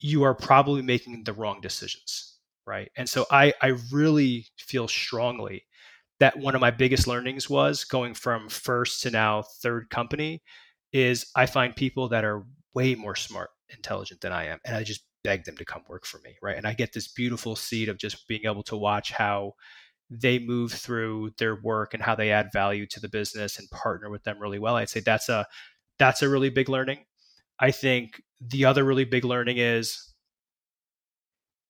you 0.00 0.24
are 0.24 0.34
probably 0.34 0.82
making 0.82 1.22
the 1.22 1.32
wrong 1.32 1.60
decisions. 1.60 2.40
Right. 2.66 2.90
And 2.96 3.08
so 3.08 3.24
I, 3.30 3.52
I 3.62 3.74
really 3.92 4.46
feel 4.58 4.88
strongly 4.88 5.62
that 6.18 6.36
one 6.36 6.56
of 6.56 6.60
my 6.60 6.72
biggest 6.72 7.06
learnings 7.06 7.48
was 7.48 7.84
going 7.84 8.14
from 8.14 8.48
first 8.48 9.04
to 9.04 9.12
now 9.12 9.44
third 9.62 9.88
company 9.88 10.42
is 10.92 11.30
I 11.36 11.46
find 11.46 11.76
people 11.76 12.08
that 12.08 12.24
are 12.24 12.44
way 12.74 12.96
more 12.96 13.14
smart 13.14 13.50
intelligent 13.68 14.22
than 14.22 14.32
I 14.32 14.46
am. 14.46 14.58
And 14.66 14.74
I 14.74 14.82
just 14.82 15.04
beg 15.22 15.44
them 15.44 15.56
to 15.56 15.64
come 15.64 15.84
work 15.88 16.04
for 16.04 16.18
me. 16.24 16.34
Right. 16.42 16.56
And 16.56 16.66
I 16.66 16.74
get 16.74 16.94
this 16.94 17.06
beautiful 17.06 17.54
seed 17.54 17.88
of 17.88 17.96
just 17.96 18.26
being 18.26 18.42
able 18.46 18.64
to 18.64 18.76
watch 18.76 19.12
how 19.12 19.52
they 20.20 20.38
move 20.38 20.72
through 20.72 21.30
their 21.38 21.56
work 21.56 21.94
and 21.94 22.02
how 22.02 22.14
they 22.14 22.30
add 22.30 22.50
value 22.52 22.86
to 22.86 23.00
the 23.00 23.08
business 23.08 23.58
and 23.58 23.70
partner 23.70 24.10
with 24.10 24.24
them 24.24 24.38
really 24.38 24.58
well. 24.58 24.76
I'd 24.76 24.90
say 24.90 25.00
that's 25.00 25.28
a 25.28 25.46
that's 25.98 26.22
a 26.22 26.28
really 26.28 26.50
big 26.50 26.68
learning. 26.68 26.98
I 27.58 27.70
think 27.70 28.20
the 28.40 28.64
other 28.64 28.84
really 28.84 29.04
big 29.04 29.24
learning 29.24 29.58
is 29.58 30.12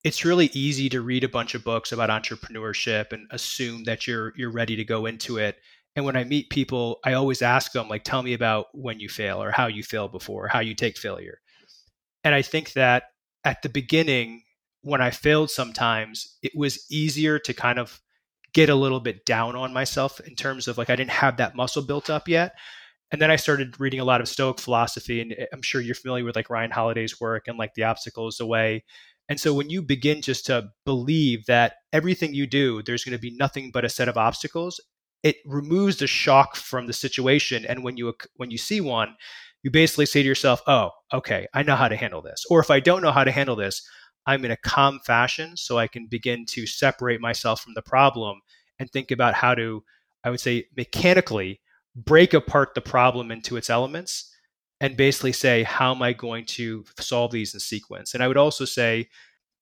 it's 0.03 0.25
really 0.25 0.49
easy 0.53 0.89
to 0.89 1.01
read 1.01 1.23
a 1.23 1.29
bunch 1.29 1.55
of 1.55 1.63
books 1.63 1.91
about 1.91 2.09
entrepreneurship 2.09 3.13
and 3.13 3.27
assume 3.31 3.85
that 3.85 4.05
you're 4.07 4.33
you're 4.35 4.51
ready 4.51 4.75
to 4.75 4.83
go 4.83 5.05
into 5.05 5.37
it. 5.37 5.57
And 5.95 6.05
when 6.05 6.17
I 6.17 6.23
meet 6.23 6.49
people, 6.49 6.99
I 7.05 7.13
always 7.13 7.41
ask 7.41 7.71
them 7.71 7.87
like 7.87 8.03
tell 8.03 8.23
me 8.23 8.33
about 8.33 8.65
when 8.73 8.99
you 8.99 9.07
fail 9.07 9.41
or 9.41 9.51
how 9.51 9.67
you 9.67 9.83
fail 9.83 10.07
before, 10.07 10.47
how 10.47 10.59
you 10.59 10.75
take 10.75 10.97
failure. 10.97 11.39
And 12.23 12.35
I 12.35 12.41
think 12.41 12.73
that 12.73 13.03
at 13.45 13.61
the 13.61 13.69
beginning, 13.69 14.43
when 14.81 15.01
I 15.01 15.11
failed 15.11 15.49
sometimes, 15.49 16.37
it 16.41 16.53
was 16.55 16.85
easier 16.91 17.39
to 17.39 17.53
kind 17.53 17.79
of 17.79 18.01
get 18.53 18.69
a 18.69 18.75
little 18.75 18.99
bit 18.99 19.25
down 19.25 19.55
on 19.55 19.73
myself 19.73 20.19
in 20.21 20.35
terms 20.35 20.67
of 20.67 20.77
like 20.77 20.89
I 20.89 20.95
didn't 20.95 21.11
have 21.11 21.37
that 21.37 21.55
muscle 21.55 21.81
built 21.81 22.09
up 22.09 22.27
yet. 22.27 22.53
And 23.11 23.21
then 23.21 23.29
I 23.29 23.35
started 23.35 23.79
reading 23.79 23.99
a 23.99 24.05
lot 24.05 24.21
of 24.21 24.27
Stoic 24.27 24.59
philosophy, 24.59 25.21
and 25.21 25.33
eh, 25.33 25.45
I'm 25.53 25.61
sure 25.61 25.81
you're 25.81 25.93
familiar 25.93 26.23
with 26.23 26.35
like 26.35 26.49
Ryan 26.49 26.71
Holiday's 26.71 27.19
work 27.21 27.47
and 27.47 27.57
like 27.57 27.73
the 27.75 27.83
Obstacle 27.83 28.27
Is 28.27 28.37
the 28.37 28.45
Way. 28.45 28.83
And 29.29 29.39
so 29.39 29.53
when 29.53 29.69
you 29.69 29.81
begin 29.81 30.21
just 30.21 30.45
to 30.47 30.69
believe 30.85 31.45
that 31.45 31.75
everything 31.93 32.33
you 32.33 32.47
do, 32.47 32.81
there's 32.81 33.03
going 33.03 33.17
to 33.17 33.21
be 33.21 33.35
nothing 33.35 33.71
but 33.71 33.85
a 33.85 33.89
set 33.89 34.09
of 34.09 34.17
obstacles, 34.17 34.81
it 35.21 35.37
removes 35.45 35.97
the 35.97 36.07
shock 36.07 36.55
from 36.55 36.87
the 36.87 36.93
situation. 36.93 37.65
And 37.65 37.83
when 37.83 37.97
you 37.97 38.13
when 38.35 38.51
you 38.51 38.57
see 38.57 38.81
one, 38.81 39.15
you 39.63 39.71
basically 39.71 40.05
say 40.05 40.21
to 40.21 40.27
yourself, 40.27 40.61
oh, 40.67 40.91
okay, 41.13 41.47
I 41.53 41.63
know 41.63 41.75
how 41.75 41.87
to 41.87 41.95
handle 41.95 42.21
this. 42.21 42.43
Or 42.49 42.59
if 42.59 42.69
I 42.69 42.79
don't 42.79 43.01
know 43.01 43.11
how 43.11 43.23
to 43.23 43.31
handle 43.31 43.55
this, 43.55 43.87
I'm 44.25 44.45
in 44.45 44.51
a 44.51 44.57
calm 44.57 44.99
fashion 45.05 45.57
so 45.57 45.77
I 45.77 45.87
can 45.87 46.07
begin 46.07 46.45
to 46.49 46.65
separate 46.65 47.21
myself 47.21 47.61
from 47.61 47.73
the 47.73 47.81
problem 47.81 48.41
and 48.79 48.89
think 48.89 49.11
about 49.11 49.33
how 49.33 49.55
to, 49.55 49.83
I 50.23 50.29
would 50.29 50.39
say, 50.39 50.65
mechanically 50.75 51.59
break 51.95 52.33
apart 52.33 52.73
the 52.73 52.81
problem 52.81 53.31
into 53.31 53.57
its 53.57 53.69
elements 53.69 54.33
and 54.79 54.97
basically 54.97 55.33
say, 55.33 55.63
how 55.63 55.93
am 55.93 56.01
I 56.01 56.13
going 56.13 56.45
to 56.45 56.83
solve 56.99 57.31
these 57.31 57.53
in 57.53 57.59
sequence? 57.59 58.13
And 58.13 58.23
I 58.23 58.27
would 58.27 58.37
also 58.37 58.65
say, 58.65 59.09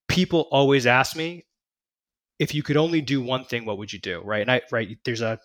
people 0.08 0.48
always 0.52 0.86
ask 0.86 1.16
me, 1.16 1.46
if 2.40 2.56
you 2.56 2.64
could 2.64 2.78
only 2.78 3.02
do 3.02 3.22
one 3.22 3.46
thing, 3.46 3.66
what 3.66 3.78
would 3.78 3.94
you 3.94 4.00
do? 4.00 4.22
Right. 4.24 4.42
And 4.42 4.52
I, 4.52 4.62
right, 4.72 4.98
there's 5.06 5.22
a 5.22 5.40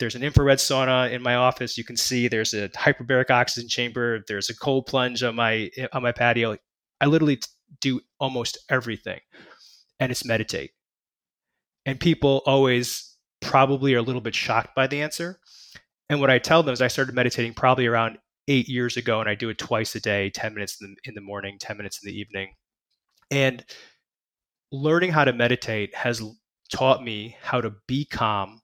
there's 0.00 0.14
an 0.14 0.22
infrared 0.22 0.58
sauna 0.58 1.12
in 1.12 1.22
my 1.22 1.34
office. 1.34 1.76
You 1.76 1.84
can 1.84 1.96
see 1.96 2.26
there's 2.26 2.54
a 2.54 2.70
hyperbaric 2.70 3.30
oxygen 3.30 3.68
chamber. 3.68 4.24
There's 4.26 4.48
a 4.48 4.56
cold 4.56 4.86
plunge 4.86 5.22
on 5.22 5.36
my 5.36 5.70
on 5.92 6.02
my 6.02 6.10
patio. 6.10 6.56
I 7.00 7.06
literally 7.06 7.40
do 7.80 8.00
almost 8.18 8.58
everything, 8.68 9.20
and 9.98 10.10
it's 10.10 10.24
meditate. 10.24 10.72
And 11.86 11.98
people 11.98 12.42
always 12.46 13.16
probably 13.40 13.94
are 13.94 13.98
a 13.98 14.02
little 14.02 14.20
bit 14.20 14.34
shocked 14.34 14.74
by 14.74 14.86
the 14.86 15.00
answer. 15.00 15.38
And 16.08 16.20
what 16.20 16.30
I 16.30 16.38
tell 16.38 16.62
them 16.62 16.72
is 16.72 16.82
I 16.82 16.88
started 16.88 17.14
meditating 17.14 17.54
probably 17.54 17.86
around 17.86 18.18
eight 18.48 18.68
years 18.68 18.96
ago, 18.96 19.20
and 19.20 19.28
I 19.28 19.34
do 19.34 19.48
it 19.48 19.58
twice 19.58 19.94
a 19.94 20.00
day, 20.00 20.30
ten 20.30 20.54
minutes 20.54 20.80
in 20.80 20.90
the, 20.90 21.08
in 21.08 21.14
the 21.14 21.20
morning, 21.20 21.56
ten 21.58 21.76
minutes 21.76 22.00
in 22.02 22.10
the 22.10 22.18
evening. 22.18 22.54
And 23.30 23.64
learning 24.72 25.12
how 25.12 25.24
to 25.24 25.32
meditate 25.32 25.94
has 25.94 26.22
taught 26.72 27.02
me 27.02 27.36
how 27.42 27.60
to 27.60 27.74
be 27.86 28.04
calm 28.04 28.60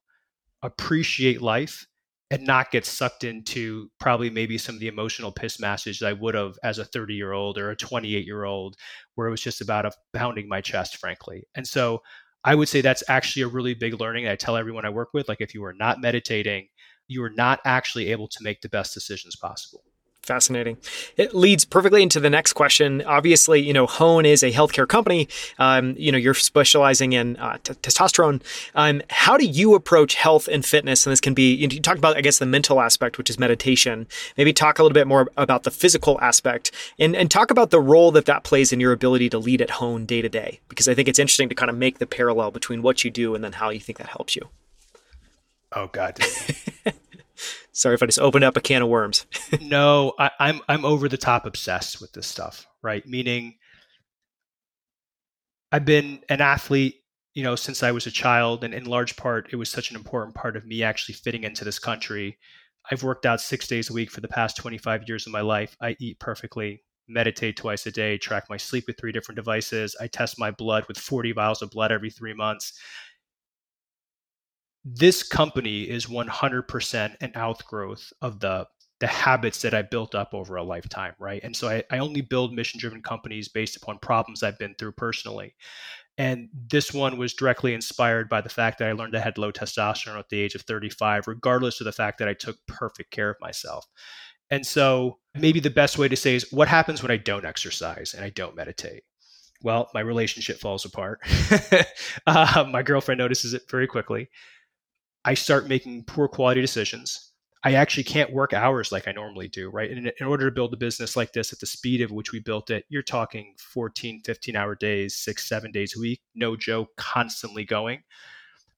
appreciate 0.62 1.42
life 1.42 1.86
and 2.30 2.42
not 2.44 2.72
get 2.72 2.84
sucked 2.84 3.22
into 3.24 3.88
probably 4.00 4.30
maybe 4.30 4.58
some 4.58 4.74
of 4.74 4.80
the 4.80 4.88
emotional 4.88 5.30
piss 5.30 5.60
messages 5.60 6.02
I 6.02 6.12
would 6.12 6.34
have 6.34 6.58
as 6.64 6.78
a 6.78 6.84
30 6.84 7.14
year 7.14 7.32
old 7.32 7.56
or 7.56 7.70
a 7.70 7.76
28 7.76 8.26
year 8.26 8.44
old, 8.44 8.76
where 9.14 9.28
it 9.28 9.30
was 9.30 9.40
just 9.40 9.60
about 9.60 9.86
a 9.86 9.92
pounding 10.12 10.48
my 10.48 10.60
chest, 10.60 10.96
frankly. 10.96 11.44
And 11.54 11.66
so 11.66 12.02
I 12.44 12.54
would 12.54 12.68
say 12.68 12.80
that's 12.80 13.04
actually 13.08 13.42
a 13.42 13.48
really 13.48 13.74
big 13.74 14.00
learning. 14.00 14.28
I 14.28 14.36
tell 14.36 14.56
everyone 14.56 14.84
I 14.84 14.90
work 14.90 15.10
with, 15.12 15.28
like 15.28 15.40
if 15.40 15.54
you 15.54 15.64
are 15.64 15.74
not 15.74 16.00
meditating, 16.00 16.68
you 17.08 17.22
are 17.22 17.30
not 17.30 17.60
actually 17.64 18.10
able 18.10 18.28
to 18.28 18.38
make 18.42 18.60
the 18.60 18.68
best 18.68 18.94
decisions 18.94 19.36
possible. 19.36 19.84
Fascinating. 20.26 20.76
It 21.16 21.36
leads 21.36 21.64
perfectly 21.64 22.02
into 22.02 22.18
the 22.18 22.28
next 22.28 22.54
question. 22.54 23.00
Obviously, 23.02 23.60
you 23.60 23.72
know, 23.72 23.86
Hone 23.86 24.26
is 24.26 24.42
a 24.42 24.50
healthcare 24.50 24.88
company. 24.88 25.28
Um, 25.60 25.94
you 25.96 26.10
know, 26.10 26.18
you're 26.18 26.34
specializing 26.34 27.12
in 27.12 27.36
uh, 27.36 27.58
t- 27.62 27.74
testosterone. 27.74 28.42
Um, 28.74 29.02
how 29.08 29.36
do 29.36 29.46
you 29.46 29.76
approach 29.76 30.16
health 30.16 30.48
and 30.48 30.66
fitness? 30.66 31.06
And 31.06 31.12
this 31.12 31.20
can 31.20 31.32
be, 31.32 31.54
you, 31.54 31.68
know, 31.68 31.74
you 31.74 31.80
talked 31.80 31.98
about, 31.98 32.16
I 32.16 32.22
guess, 32.22 32.40
the 32.40 32.46
mental 32.46 32.80
aspect, 32.80 33.18
which 33.18 33.30
is 33.30 33.38
meditation. 33.38 34.08
Maybe 34.36 34.52
talk 34.52 34.80
a 34.80 34.82
little 34.82 34.94
bit 34.94 35.06
more 35.06 35.30
about 35.36 35.62
the 35.62 35.70
physical 35.70 36.20
aspect 36.20 36.72
and, 36.98 37.14
and 37.14 37.30
talk 37.30 37.52
about 37.52 37.70
the 37.70 37.80
role 37.80 38.10
that 38.10 38.24
that 38.24 38.42
plays 38.42 38.72
in 38.72 38.80
your 38.80 38.90
ability 38.90 39.30
to 39.30 39.38
lead 39.38 39.62
at 39.62 39.70
Hone 39.70 40.06
day 40.06 40.22
to 40.22 40.28
day. 40.28 40.58
Because 40.68 40.88
I 40.88 40.94
think 40.94 41.06
it's 41.06 41.20
interesting 41.20 41.48
to 41.50 41.54
kind 41.54 41.70
of 41.70 41.76
make 41.76 42.00
the 42.00 42.06
parallel 42.06 42.50
between 42.50 42.82
what 42.82 43.04
you 43.04 43.12
do 43.12 43.36
and 43.36 43.44
then 43.44 43.52
how 43.52 43.70
you 43.70 43.78
think 43.78 43.98
that 43.98 44.08
helps 44.08 44.34
you. 44.34 44.42
Oh, 45.70 45.86
God. 45.86 46.18
Sorry 47.76 47.94
if 47.94 48.02
I 48.02 48.06
just 48.06 48.18
opened 48.18 48.42
up 48.42 48.56
a 48.56 48.62
can 48.62 48.80
of 48.80 48.88
worms. 48.88 49.26
no, 49.60 50.14
I, 50.18 50.30
I'm 50.40 50.62
I'm 50.66 50.86
over 50.86 51.10
the 51.10 51.18
top 51.18 51.44
obsessed 51.44 52.00
with 52.00 52.10
this 52.14 52.26
stuff, 52.26 52.66
right? 52.82 53.06
Meaning 53.06 53.56
I've 55.70 55.84
been 55.84 56.20
an 56.30 56.40
athlete, 56.40 56.94
you 57.34 57.42
know, 57.42 57.54
since 57.54 57.82
I 57.82 57.92
was 57.92 58.06
a 58.06 58.10
child, 58.10 58.64
and 58.64 58.72
in 58.72 58.86
large 58.86 59.14
part, 59.16 59.48
it 59.52 59.56
was 59.56 59.68
such 59.68 59.90
an 59.90 59.96
important 59.96 60.34
part 60.34 60.56
of 60.56 60.64
me 60.64 60.82
actually 60.82 61.16
fitting 61.16 61.44
into 61.44 61.66
this 61.66 61.78
country. 61.78 62.38
I've 62.90 63.02
worked 63.02 63.26
out 63.26 63.42
six 63.42 63.66
days 63.68 63.90
a 63.90 63.92
week 63.92 64.10
for 64.10 64.22
the 64.22 64.28
past 64.28 64.56
25 64.56 65.06
years 65.06 65.26
of 65.26 65.32
my 65.32 65.42
life. 65.42 65.76
I 65.78 65.96
eat 66.00 66.18
perfectly, 66.18 66.82
meditate 67.08 67.58
twice 67.58 67.84
a 67.84 67.90
day, 67.90 68.16
track 68.16 68.44
my 68.48 68.56
sleep 68.56 68.84
with 68.86 68.98
three 68.98 69.12
different 69.12 69.36
devices. 69.36 69.94
I 70.00 70.06
test 70.06 70.38
my 70.38 70.50
blood 70.50 70.86
with 70.88 70.96
40 70.96 71.32
vials 71.32 71.60
of 71.60 71.72
blood 71.72 71.92
every 71.92 72.08
three 72.08 72.32
months 72.32 72.72
this 74.88 75.24
company 75.24 75.82
is 75.82 76.06
100% 76.06 77.16
an 77.20 77.32
outgrowth 77.34 78.12
of 78.22 78.38
the 78.40 78.66
the 78.98 79.06
habits 79.06 79.60
that 79.60 79.74
I 79.74 79.82
built 79.82 80.14
up 80.14 80.32
over 80.32 80.56
a 80.56 80.62
lifetime, 80.62 81.12
right? 81.18 81.42
And 81.44 81.54
so 81.54 81.68
I, 81.68 81.82
I 81.90 81.98
only 81.98 82.22
build 82.22 82.54
mission 82.54 82.80
driven 82.80 83.02
companies 83.02 83.46
based 83.46 83.76
upon 83.76 83.98
problems 83.98 84.42
I've 84.42 84.58
been 84.58 84.74
through 84.78 84.92
personally. 84.92 85.54
And 86.16 86.48
this 86.70 86.94
one 86.94 87.18
was 87.18 87.34
directly 87.34 87.74
inspired 87.74 88.30
by 88.30 88.40
the 88.40 88.48
fact 88.48 88.78
that 88.78 88.88
I 88.88 88.92
learned 88.92 89.14
I 89.14 89.20
had 89.20 89.36
low 89.36 89.52
testosterone 89.52 90.18
at 90.18 90.30
the 90.30 90.40
age 90.40 90.54
of 90.54 90.62
35, 90.62 91.26
regardless 91.26 91.78
of 91.78 91.84
the 91.84 91.92
fact 91.92 92.18
that 92.20 92.28
I 92.28 92.32
took 92.32 92.56
perfect 92.66 93.10
care 93.10 93.28
of 93.28 93.36
myself. 93.38 93.84
And 94.48 94.64
so 94.64 95.18
maybe 95.34 95.60
the 95.60 95.68
best 95.68 95.98
way 95.98 96.08
to 96.08 96.16
say 96.16 96.34
is 96.34 96.50
what 96.50 96.68
happens 96.68 97.02
when 97.02 97.10
I 97.10 97.18
don't 97.18 97.44
exercise 97.44 98.14
and 98.14 98.24
I 98.24 98.30
don't 98.30 98.56
meditate? 98.56 99.02
Well, 99.62 99.90
my 99.92 100.00
relationship 100.00 100.58
falls 100.58 100.86
apart. 100.86 101.20
uh, 102.26 102.64
my 102.70 102.82
girlfriend 102.82 103.18
notices 103.18 103.52
it 103.52 103.62
very 103.70 103.86
quickly. 103.86 104.30
I 105.26 105.34
start 105.34 105.66
making 105.66 106.04
poor 106.04 106.28
quality 106.28 106.60
decisions. 106.60 107.32
I 107.64 107.72
actually 107.72 108.04
can't 108.04 108.32
work 108.32 108.52
hours 108.52 108.92
like 108.92 109.08
I 109.08 109.12
normally 109.12 109.48
do, 109.48 109.70
right? 109.70 109.90
And 109.90 110.12
in 110.20 110.26
order 110.26 110.48
to 110.48 110.54
build 110.54 110.72
a 110.72 110.76
business 110.76 111.16
like 111.16 111.32
this 111.32 111.52
at 111.52 111.58
the 111.58 111.66
speed 111.66 112.00
of 112.00 112.12
which 112.12 112.30
we 112.30 112.38
built 112.38 112.70
it, 112.70 112.84
you're 112.88 113.02
talking 113.02 113.54
14, 113.58 114.22
15 114.24 114.54
hour 114.54 114.76
days, 114.76 115.16
six, 115.16 115.48
seven 115.48 115.72
days 115.72 115.94
a 115.96 116.00
week, 116.00 116.20
no 116.36 116.54
joke, 116.54 116.90
constantly 116.96 117.64
going. 117.64 118.04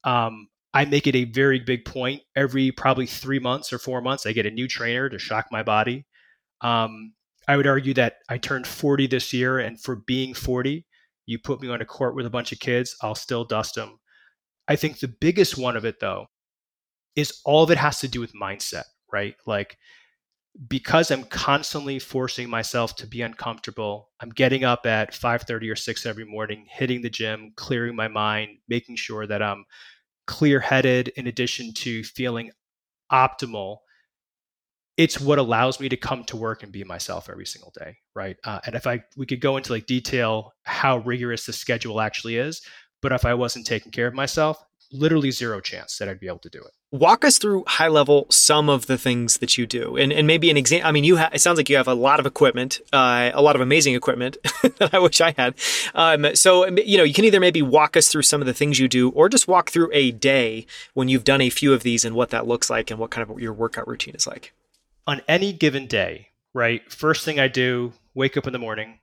Um, 0.05 0.49
I 0.73 0.87
make 0.87 1.07
it 1.07 1.15
a 1.15 1.25
very 1.25 1.61
big 1.61 1.85
point 1.85 2.23
every 2.35 2.73
probably 2.73 3.05
three 3.05 3.39
months 3.39 3.71
or 3.71 3.79
four 3.79 4.01
months. 4.01 4.25
I 4.25 4.33
get 4.33 4.47
a 4.47 4.51
new 4.51 4.69
trainer 4.69 5.11
to 5.11 5.19
shock 5.19 5.49
my 5.51 5.63
body. 5.63 6.07
Um, 6.63 7.13
I 7.47 7.59
would 7.59 7.67
argue 7.67 7.93
that 7.95 8.17
I 8.31 8.39
turned 8.39 8.67
40 8.67 9.07
this 9.07 9.35
year, 9.35 9.59
and 9.59 9.79
for 9.79 9.97
being 9.97 10.33
40, 10.33 10.87
you 11.27 11.39
put 11.39 11.61
me 11.61 11.69
on 11.69 11.83
a 11.83 11.87
court 11.87 12.15
with 12.15 12.25
a 12.25 12.31
bunch 12.31 12.53
of 12.53 12.59
kids, 12.59 12.97
I'll 13.03 13.15
still 13.15 13.45
dust 13.45 13.75
them. 13.75 13.99
I 14.67 14.77
think 14.77 14.99
the 14.99 15.09
biggest 15.09 15.59
one 15.59 15.77
of 15.77 15.85
it, 15.85 16.01
though, 16.01 16.29
is 17.19 17.41
all 17.45 17.65
of 17.65 17.71
it 17.73 17.79
has 17.79 17.99
to 17.99 18.07
do 18.07 18.21
with 18.21 18.33
mindset, 18.33 18.85
right? 19.13 19.35
Like 19.45 19.77
because 20.69 21.11
I'm 21.11 21.25
constantly 21.25 21.99
forcing 21.99 22.49
myself 22.49 22.95
to 22.97 23.07
be 23.09 23.23
uncomfortable, 23.23 24.11
I'm 24.21 24.31
getting 24.31 24.63
up 24.65 24.87
at 24.87 25.13
5:30 25.13 25.69
or 25.69 25.77
6 25.77 26.07
every 26.07 26.25
morning, 26.25 26.67
hitting 26.71 27.03
the 27.03 27.11
gym, 27.11 27.53
clearing 27.57 27.97
my 27.97 28.07
mind, 28.07 28.59
making 28.69 28.97
sure 28.97 29.27
that 29.27 29.43
I'm 29.43 29.65
clear-headed 30.27 31.09
in 31.17 31.27
addition 31.27 31.75
to 31.75 32.05
feeling 32.05 32.53
optimal. 33.13 33.79
It's 34.97 35.21
what 35.21 35.39
allows 35.39 35.81
me 35.81 35.89
to 35.89 35.97
come 35.97 36.25
to 36.25 36.37
work 36.37 36.63
and 36.63 36.73
be 36.73 36.85
myself 36.85 37.29
every 37.29 37.47
single 37.47 37.73
day, 37.79 37.97
right? 38.15 38.37
Uh, 38.45 38.61
and 38.65 38.77
if 38.77 38.87
I 38.87 39.03
we 39.17 39.27
could 39.27 39.41
go 39.41 39.57
into 39.57 39.73
like 39.73 39.87
detail 39.87 40.53
how 40.63 40.99
rigorous 40.99 41.47
the 41.47 41.53
schedule 41.53 42.01
actually 42.01 42.37
is, 42.37 42.63
but 43.03 43.13
if 43.13 43.25
I 43.25 43.35
wasn't 43.35 43.67
taking 43.67 43.91
care 43.93 44.07
of 44.07 44.15
myself, 44.15 44.63
literally 44.93 45.31
zero 45.33 45.61
chance 45.61 45.99
that 45.99 46.09
I'd 46.09 46.21
be 46.21 46.29
able 46.29 46.39
to 46.41 46.51
do 46.51 46.61
it. 46.61 46.73
Walk 46.91 47.23
us 47.23 47.37
through 47.37 47.65
high 47.67 47.89
level 47.89 48.27
some 48.31 48.71
of 48.71 48.87
the 48.87 48.97
things 48.97 49.39
that 49.39 49.59
you 49.59 49.67
do, 49.67 49.99
and 49.99 50.11
and 50.11 50.27
maybe 50.27 50.51
an 50.51 50.57
example. 50.57 50.89
I 50.89 50.93
mean, 50.93 51.05
you 51.05 51.19
ha- 51.19 51.29
it 51.35 51.41
sounds 51.41 51.59
like 51.59 51.69
you 51.69 51.77
have 51.77 51.87
a 51.87 51.93
lot 51.93 52.19
of 52.19 52.25
equipment, 52.25 52.81
uh, 52.95 53.31
a 53.35 53.43
lot 53.43 53.57
of 53.57 53.61
amazing 53.61 53.95
equipment 53.95 54.39
that 54.79 54.95
I 54.95 54.99
wish 54.99 55.21
I 55.21 55.35
had. 55.37 55.55
Um, 55.95 56.35
so 56.35 56.67
you 56.67 56.97
know, 56.97 57.05
you 57.05 57.13
can 57.13 57.27
either 57.27 57.41
maybe 57.41 57.61
walk 57.61 57.95
us 57.95 58.09
through 58.09 58.23
some 58.23 58.41
of 58.41 58.47
the 58.47 58.55
things 58.55 58.79
you 58.79 58.89
do, 58.89 59.11
or 59.11 59.29
just 59.29 59.47
walk 59.47 59.71
through 59.71 59.91
a 59.93 60.13
day 60.13 60.67
when 60.95 61.09
you've 61.09 61.25
done 61.25 61.43
a 61.43 61.51
few 61.51 61.75
of 61.75 61.83
these 61.83 62.07
and 62.07 62.17
what 62.17 62.31
that 62.31 62.47
looks 62.47 62.71
like, 62.71 62.91
and 62.91 62.99
what 62.99 63.11
kind 63.11 63.29
of 63.31 63.39
your 63.39 63.53
workout 63.53 63.87
routine 63.87 64.15
is 64.15 64.27
like. 64.27 64.55
On 65.07 65.21
any 65.29 65.53
given 65.53 65.87
day, 65.89 66.29
right? 66.55 66.91
First 66.91 67.23
thing 67.23 67.39
I 67.39 67.49
do, 67.49 67.93
wake 68.15 68.39
up 68.39 68.47
in 68.47 68.55
the 68.55 68.59
morning, 68.59 69.01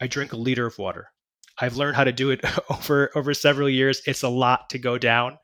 I 0.00 0.08
drink 0.08 0.32
a 0.32 0.36
liter 0.36 0.66
of 0.66 0.78
water. 0.78 1.12
I've 1.60 1.76
learned 1.76 1.94
how 1.94 2.04
to 2.04 2.12
do 2.12 2.30
it 2.30 2.44
over 2.70 3.12
over 3.14 3.34
several 3.34 3.68
years. 3.68 4.02
It's 4.04 4.24
a 4.24 4.28
lot 4.28 4.70
to 4.70 4.78
go 4.78 4.98
down. 4.98 5.38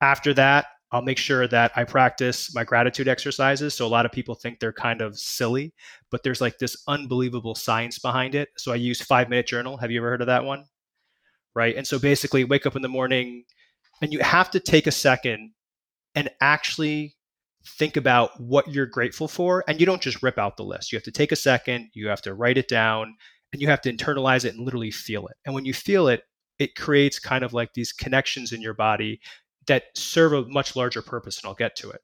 After 0.00 0.34
that, 0.34 0.66
I'll 0.92 1.02
make 1.02 1.18
sure 1.18 1.48
that 1.48 1.72
I 1.74 1.84
practice 1.84 2.54
my 2.54 2.62
gratitude 2.62 3.08
exercises. 3.08 3.74
So 3.74 3.86
a 3.86 3.88
lot 3.88 4.06
of 4.06 4.12
people 4.12 4.34
think 4.34 4.60
they're 4.60 4.72
kind 4.72 5.00
of 5.00 5.18
silly, 5.18 5.74
but 6.10 6.22
there's 6.22 6.40
like 6.40 6.58
this 6.58 6.76
unbelievable 6.86 7.54
science 7.54 7.98
behind 7.98 8.34
it. 8.34 8.50
So 8.56 8.72
I 8.72 8.76
use 8.76 9.00
5 9.00 9.28
minute 9.28 9.46
journal. 9.46 9.76
Have 9.78 9.90
you 9.90 10.00
ever 10.00 10.10
heard 10.10 10.20
of 10.20 10.28
that 10.28 10.44
one? 10.44 10.66
Right? 11.54 11.76
And 11.76 11.86
so 11.86 11.98
basically 11.98 12.44
wake 12.44 12.66
up 12.66 12.76
in 12.76 12.82
the 12.82 12.88
morning 12.88 13.44
and 14.00 14.12
you 14.12 14.20
have 14.20 14.50
to 14.50 14.60
take 14.60 14.86
a 14.86 14.92
second 14.92 15.52
and 16.14 16.30
actually 16.40 17.16
think 17.78 17.96
about 17.96 18.40
what 18.40 18.68
you're 18.68 18.86
grateful 18.86 19.26
for 19.26 19.64
and 19.66 19.80
you 19.80 19.86
don't 19.86 20.02
just 20.02 20.22
rip 20.22 20.38
out 20.38 20.56
the 20.56 20.64
list. 20.64 20.92
You 20.92 20.96
have 20.96 21.04
to 21.04 21.10
take 21.10 21.32
a 21.32 21.36
second, 21.36 21.88
you 21.94 22.08
have 22.08 22.22
to 22.22 22.34
write 22.34 22.58
it 22.58 22.68
down 22.68 23.16
and 23.52 23.60
you 23.60 23.68
have 23.68 23.80
to 23.82 23.92
internalize 23.92 24.44
it 24.44 24.54
and 24.54 24.64
literally 24.64 24.92
feel 24.92 25.26
it. 25.26 25.36
And 25.44 25.54
when 25.54 25.64
you 25.64 25.74
feel 25.74 26.06
it, 26.06 26.22
it 26.58 26.76
creates 26.76 27.18
kind 27.18 27.44
of 27.44 27.52
like 27.52 27.74
these 27.74 27.92
connections 27.92 28.52
in 28.52 28.62
your 28.62 28.74
body 28.74 29.20
that 29.66 29.84
serve 29.94 30.32
a 30.32 30.42
much 30.48 30.76
larger 30.76 31.02
purpose, 31.02 31.38
and 31.38 31.46
I'll 31.46 31.54
get 31.54 31.76
to 31.76 31.90
it. 31.90 32.00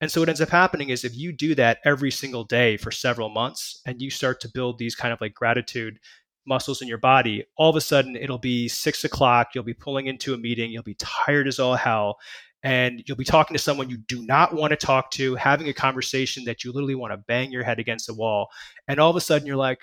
And 0.00 0.10
so 0.10 0.20
what 0.20 0.28
ends 0.28 0.40
up 0.40 0.50
happening 0.50 0.90
is 0.90 1.04
if 1.04 1.16
you 1.16 1.32
do 1.32 1.54
that 1.54 1.78
every 1.84 2.10
single 2.10 2.44
day 2.44 2.76
for 2.76 2.90
several 2.90 3.30
months 3.30 3.80
and 3.86 4.00
you 4.02 4.10
start 4.10 4.40
to 4.40 4.50
build 4.52 4.78
these 4.78 4.94
kind 4.94 5.12
of 5.12 5.20
like 5.20 5.32
gratitude 5.32 5.98
muscles 6.46 6.82
in 6.82 6.88
your 6.88 6.98
body, 6.98 7.44
all 7.56 7.70
of 7.70 7.76
a 7.76 7.80
sudden 7.80 8.14
it'll 8.14 8.38
be 8.38 8.68
six 8.68 9.04
o'clock, 9.04 9.48
you'll 9.54 9.64
be 9.64 9.74
pulling 9.74 10.06
into 10.06 10.34
a 10.34 10.38
meeting, 10.38 10.70
you'll 10.70 10.82
be 10.82 10.96
tired 10.98 11.48
as 11.48 11.58
all 11.58 11.76
hell, 11.76 12.18
and 12.62 13.02
you'll 13.06 13.16
be 13.16 13.24
talking 13.24 13.56
to 13.56 13.62
someone 13.62 13.88
you 13.88 13.96
do 13.96 14.22
not 14.26 14.54
want 14.54 14.70
to 14.70 14.76
talk 14.76 15.10
to, 15.12 15.34
having 15.36 15.68
a 15.68 15.72
conversation 15.72 16.44
that 16.44 16.62
you 16.62 16.72
literally 16.72 16.94
want 16.94 17.12
to 17.12 17.18
bang 17.26 17.50
your 17.50 17.62
head 17.62 17.78
against 17.78 18.06
the 18.06 18.14
wall. 18.14 18.48
And 18.88 19.00
all 19.00 19.08
of 19.10 19.16
a 19.16 19.20
sudden 19.20 19.46
you're 19.46 19.56
like, 19.56 19.80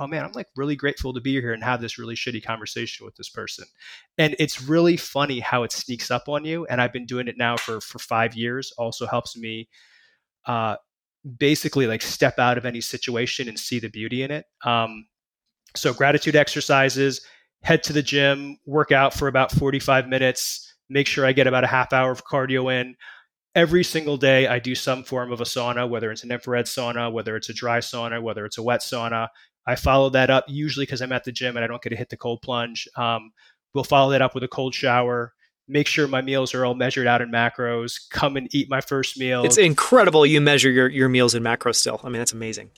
oh 0.00 0.06
man, 0.06 0.24
I'm 0.24 0.32
like 0.32 0.48
really 0.56 0.76
grateful 0.76 1.12
to 1.12 1.20
be 1.20 1.32
here 1.32 1.52
and 1.52 1.62
have 1.62 1.80
this 1.80 1.98
really 1.98 2.14
shitty 2.14 2.42
conversation 2.42 3.04
with 3.04 3.14
this 3.16 3.28
person. 3.28 3.66
And 4.18 4.34
it's 4.38 4.62
really 4.62 4.96
funny 4.96 5.40
how 5.40 5.62
it 5.62 5.72
sneaks 5.72 6.10
up 6.10 6.28
on 6.28 6.44
you. 6.44 6.66
And 6.66 6.80
I've 6.80 6.92
been 6.92 7.06
doing 7.06 7.28
it 7.28 7.36
now 7.36 7.56
for 7.56 7.80
for 7.80 7.98
five 7.98 8.34
years. 8.34 8.72
Also 8.78 9.06
helps 9.06 9.36
me 9.36 9.68
uh, 10.46 10.76
basically 11.38 11.86
like 11.86 12.02
step 12.02 12.38
out 12.38 12.58
of 12.58 12.64
any 12.64 12.80
situation 12.80 13.48
and 13.48 13.58
see 13.58 13.78
the 13.78 13.88
beauty 13.88 14.22
in 14.22 14.30
it. 14.30 14.46
Um, 14.64 15.06
so 15.76 15.92
gratitude 15.92 16.36
exercises, 16.36 17.20
head 17.62 17.82
to 17.84 17.92
the 17.92 18.02
gym, 18.02 18.58
work 18.66 18.92
out 18.92 19.14
for 19.14 19.28
about 19.28 19.52
45 19.52 20.08
minutes, 20.08 20.74
make 20.88 21.06
sure 21.06 21.26
I 21.26 21.32
get 21.32 21.46
about 21.46 21.64
a 21.64 21.68
half 21.68 21.92
hour 21.92 22.10
of 22.10 22.24
cardio 22.24 22.72
in. 22.72 22.96
Every 23.54 23.82
single 23.82 24.16
day, 24.16 24.46
I 24.46 24.60
do 24.60 24.74
some 24.74 25.02
form 25.02 25.32
of 25.32 25.40
a 25.40 25.44
sauna, 25.44 25.88
whether 25.88 26.12
it's 26.12 26.22
an 26.22 26.30
infrared 26.30 26.66
sauna, 26.66 27.12
whether 27.12 27.36
it's 27.36 27.48
a 27.48 27.54
dry 27.54 27.78
sauna, 27.78 28.22
whether 28.22 28.44
it's 28.44 28.58
a 28.58 28.62
wet 28.62 28.80
sauna. 28.80 29.28
I 29.70 29.76
follow 29.76 30.10
that 30.10 30.30
up 30.30 30.46
usually 30.48 30.84
because 30.84 31.00
I'm 31.00 31.12
at 31.12 31.22
the 31.22 31.30
gym 31.30 31.56
and 31.56 31.64
I 31.64 31.68
don't 31.68 31.80
get 31.80 31.90
to 31.90 31.96
hit 31.96 32.08
the 32.08 32.16
cold 32.16 32.42
plunge. 32.42 32.88
Um, 32.96 33.30
we'll 33.72 33.84
follow 33.84 34.10
that 34.10 34.20
up 34.20 34.34
with 34.34 34.42
a 34.42 34.48
cold 34.48 34.74
shower. 34.74 35.32
Make 35.68 35.86
sure 35.86 36.08
my 36.08 36.22
meals 36.22 36.54
are 36.54 36.64
all 36.64 36.74
measured 36.74 37.06
out 37.06 37.22
in 37.22 37.30
macros. 37.30 38.10
Come 38.10 38.36
and 38.36 38.52
eat 38.52 38.68
my 38.68 38.80
first 38.80 39.16
meal. 39.16 39.44
It's 39.44 39.58
incredible 39.58 40.26
you 40.26 40.40
measure 40.40 40.70
your, 40.70 40.88
your 40.88 41.08
meals 41.08 41.36
in 41.36 41.44
macros 41.44 41.76
still. 41.76 42.00
I 42.02 42.08
mean, 42.08 42.18
that's 42.18 42.32
amazing. 42.32 42.70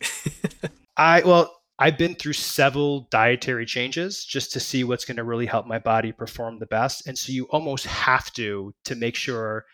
I 0.98 1.22
well, 1.22 1.62
I've 1.78 1.96
been 1.96 2.14
through 2.14 2.34
several 2.34 3.08
dietary 3.10 3.64
changes 3.64 4.22
just 4.22 4.52
to 4.52 4.60
see 4.60 4.84
what's 4.84 5.06
going 5.06 5.16
to 5.16 5.24
really 5.24 5.46
help 5.46 5.66
my 5.66 5.78
body 5.78 6.12
perform 6.12 6.58
the 6.58 6.66
best. 6.66 7.06
And 7.06 7.16
so 7.16 7.32
you 7.32 7.44
almost 7.46 7.86
have 7.86 8.30
to 8.34 8.74
to 8.84 8.94
make 8.94 9.14
sure 9.14 9.64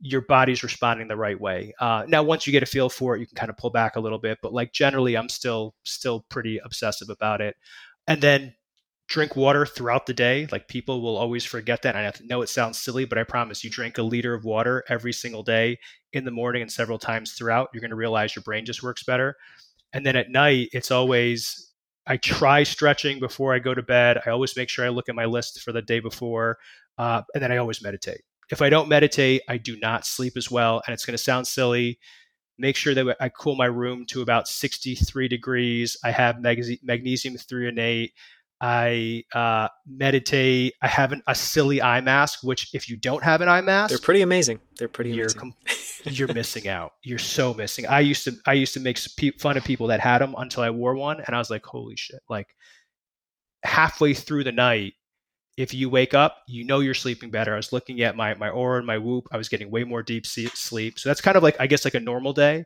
your 0.00 0.22
body's 0.22 0.62
responding 0.62 1.08
the 1.08 1.16
right 1.16 1.38
way. 1.38 1.74
Uh, 1.78 2.04
now, 2.08 2.22
once 2.22 2.46
you 2.46 2.52
get 2.52 2.62
a 2.62 2.66
feel 2.66 2.88
for 2.88 3.16
it, 3.16 3.20
you 3.20 3.26
can 3.26 3.36
kind 3.36 3.50
of 3.50 3.56
pull 3.56 3.70
back 3.70 3.96
a 3.96 4.00
little 4.00 4.18
bit. 4.18 4.38
But 4.42 4.52
like 4.52 4.72
generally, 4.72 5.16
I'm 5.16 5.28
still 5.28 5.74
still 5.84 6.24
pretty 6.28 6.58
obsessive 6.64 7.10
about 7.10 7.40
it. 7.40 7.56
And 8.06 8.20
then 8.20 8.54
drink 9.08 9.36
water 9.36 9.66
throughout 9.66 10.06
the 10.06 10.14
day. 10.14 10.46
Like 10.50 10.68
people 10.68 11.02
will 11.02 11.16
always 11.16 11.44
forget 11.44 11.82
that. 11.82 11.96
I 11.96 12.12
know 12.24 12.42
it 12.42 12.48
sounds 12.48 12.78
silly, 12.78 13.04
but 13.04 13.18
I 13.18 13.24
promise 13.24 13.62
you 13.62 13.68
drink 13.68 13.98
a 13.98 14.02
liter 14.02 14.34
of 14.34 14.44
water 14.44 14.84
every 14.88 15.12
single 15.12 15.42
day 15.42 15.78
in 16.12 16.24
the 16.24 16.30
morning 16.30 16.62
and 16.62 16.70
several 16.70 16.98
times 16.98 17.32
throughout. 17.32 17.68
You're 17.74 17.80
going 17.80 17.90
to 17.90 17.96
realize 17.96 18.34
your 18.34 18.44
brain 18.44 18.64
just 18.64 18.82
works 18.82 19.02
better. 19.02 19.36
And 19.92 20.06
then 20.06 20.16
at 20.16 20.30
night, 20.30 20.68
it's 20.72 20.90
always 20.92 21.72
I 22.06 22.16
try 22.16 22.62
stretching 22.62 23.18
before 23.20 23.52
I 23.52 23.58
go 23.58 23.74
to 23.74 23.82
bed. 23.82 24.18
I 24.24 24.30
always 24.30 24.56
make 24.56 24.68
sure 24.68 24.86
I 24.86 24.90
look 24.90 25.08
at 25.08 25.14
my 25.14 25.26
list 25.26 25.60
for 25.60 25.72
the 25.72 25.82
day 25.82 26.00
before, 26.00 26.58
uh, 26.96 27.22
and 27.34 27.42
then 27.42 27.52
I 27.52 27.58
always 27.58 27.82
meditate 27.82 28.22
if 28.50 28.62
I 28.62 28.68
don't 28.68 28.88
meditate, 28.88 29.42
I 29.48 29.56
do 29.56 29.78
not 29.78 30.06
sleep 30.06 30.36
as 30.36 30.50
well. 30.50 30.82
And 30.86 30.94
it's 30.94 31.04
going 31.04 31.14
to 31.14 31.22
sound 31.22 31.46
silly. 31.46 31.98
Make 32.58 32.76
sure 32.76 32.94
that 32.94 33.16
I 33.20 33.28
cool 33.30 33.56
my 33.56 33.66
room 33.66 34.04
to 34.06 34.22
about 34.22 34.48
63 34.48 35.28
degrees. 35.28 35.96
I 36.04 36.10
have 36.10 36.40
magnesium 36.40 37.36
threonate. 37.36 38.10
I 38.60 39.24
uh, 39.32 39.68
meditate. 39.86 40.74
I 40.82 40.88
have 40.88 41.12
an, 41.12 41.22
a 41.26 41.34
silly 41.34 41.80
eye 41.80 42.02
mask, 42.02 42.40
which 42.42 42.74
if 42.74 42.90
you 42.90 42.96
don't 42.96 43.24
have 43.24 43.40
an 43.40 43.48
eye 43.48 43.62
mask, 43.62 43.88
they're 43.88 43.98
pretty 43.98 44.20
amazing. 44.20 44.60
They're 44.76 44.88
pretty 44.88 45.12
you're 45.12 45.24
amazing. 45.24 45.40
Com- 45.40 45.54
you're 46.04 46.34
missing 46.34 46.68
out. 46.68 46.92
You're 47.02 47.18
so 47.18 47.54
missing. 47.54 47.86
I 47.86 48.00
used 48.00 48.24
to 48.24 48.34
I 48.46 48.52
used 48.52 48.74
to 48.74 48.80
make 48.80 48.98
fun 49.38 49.56
of 49.56 49.64
people 49.64 49.86
that 49.86 50.00
had 50.00 50.18
them 50.18 50.34
until 50.36 50.62
I 50.62 50.68
wore 50.68 50.94
one, 50.94 51.22
and 51.26 51.34
I 51.34 51.38
was 51.38 51.48
like, 51.48 51.64
holy 51.64 51.96
shit! 51.96 52.20
Like 52.28 52.54
halfway 53.64 54.12
through 54.12 54.44
the 54.44 54.52
night, 54.52 54.92
if 55.60 55.74
you 55.74 55.90
wake 55.90 56.14
up, 56.14 56.38
you 56.48 56.64
know 56.64 56.80
you're 56.80 56.94
sleeping 56.94 57.30
better. 57.30 57.52
I 57.52 57.58
was 57.58 57.70
looking 57.70 58.00
at 58.00 58.16
my 58.16 58.32
my 58.34 58.48
Oura 58.48 58.78
and 58.78 58.86
my 58.86 58.96
Whoop. 58.96 59.28
I 59.30 59.36
was 59.36 59.50
getting 59.50 59.70
way 59.70 59.84
more 59.84 60.02
deep 60.02 60.24
sleep. 60.24 60.98
So 60.98 61.10
that's 61.10 61.20
kind 61.20 61.36
of 61.36 61.42
like 61.42 61.56
I 61.60 61.66
guess 61.66 61.84
like 61.84 61.94
a 61.94 62.00
normal 62.00 62.32
day. 62.32 62.64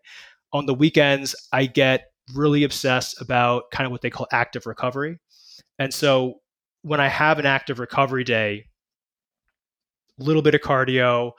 On 0.52 0.64
the 0.66 0.74
weekends, 0.74 1.34
I 1.52 1.66
get 1.66 2.12
really 2.34 2.62
obsessed 2.62 3.20
about 3.20 3.64
kind 3.72 3.84
of 3.84 3.90
what 3.90 4.00
they 4.00 4.10
call 4.10 4.28
active 4.30 4.66
recovery. 4.66 5.18
And 5.80 5.92
so 5.92 6.40
when 6.82 7.00
I 7.00 7.08
have 7.08 7.40
an 7.40 7.46
active 7.46 7.80
recovery 7.80 8.22
day, 8.22 8.66
a 10.20 10.22
little 10.22 10.42
bit 10.42 10.54
of 10.54 10.60
cardio, 10.60 11.32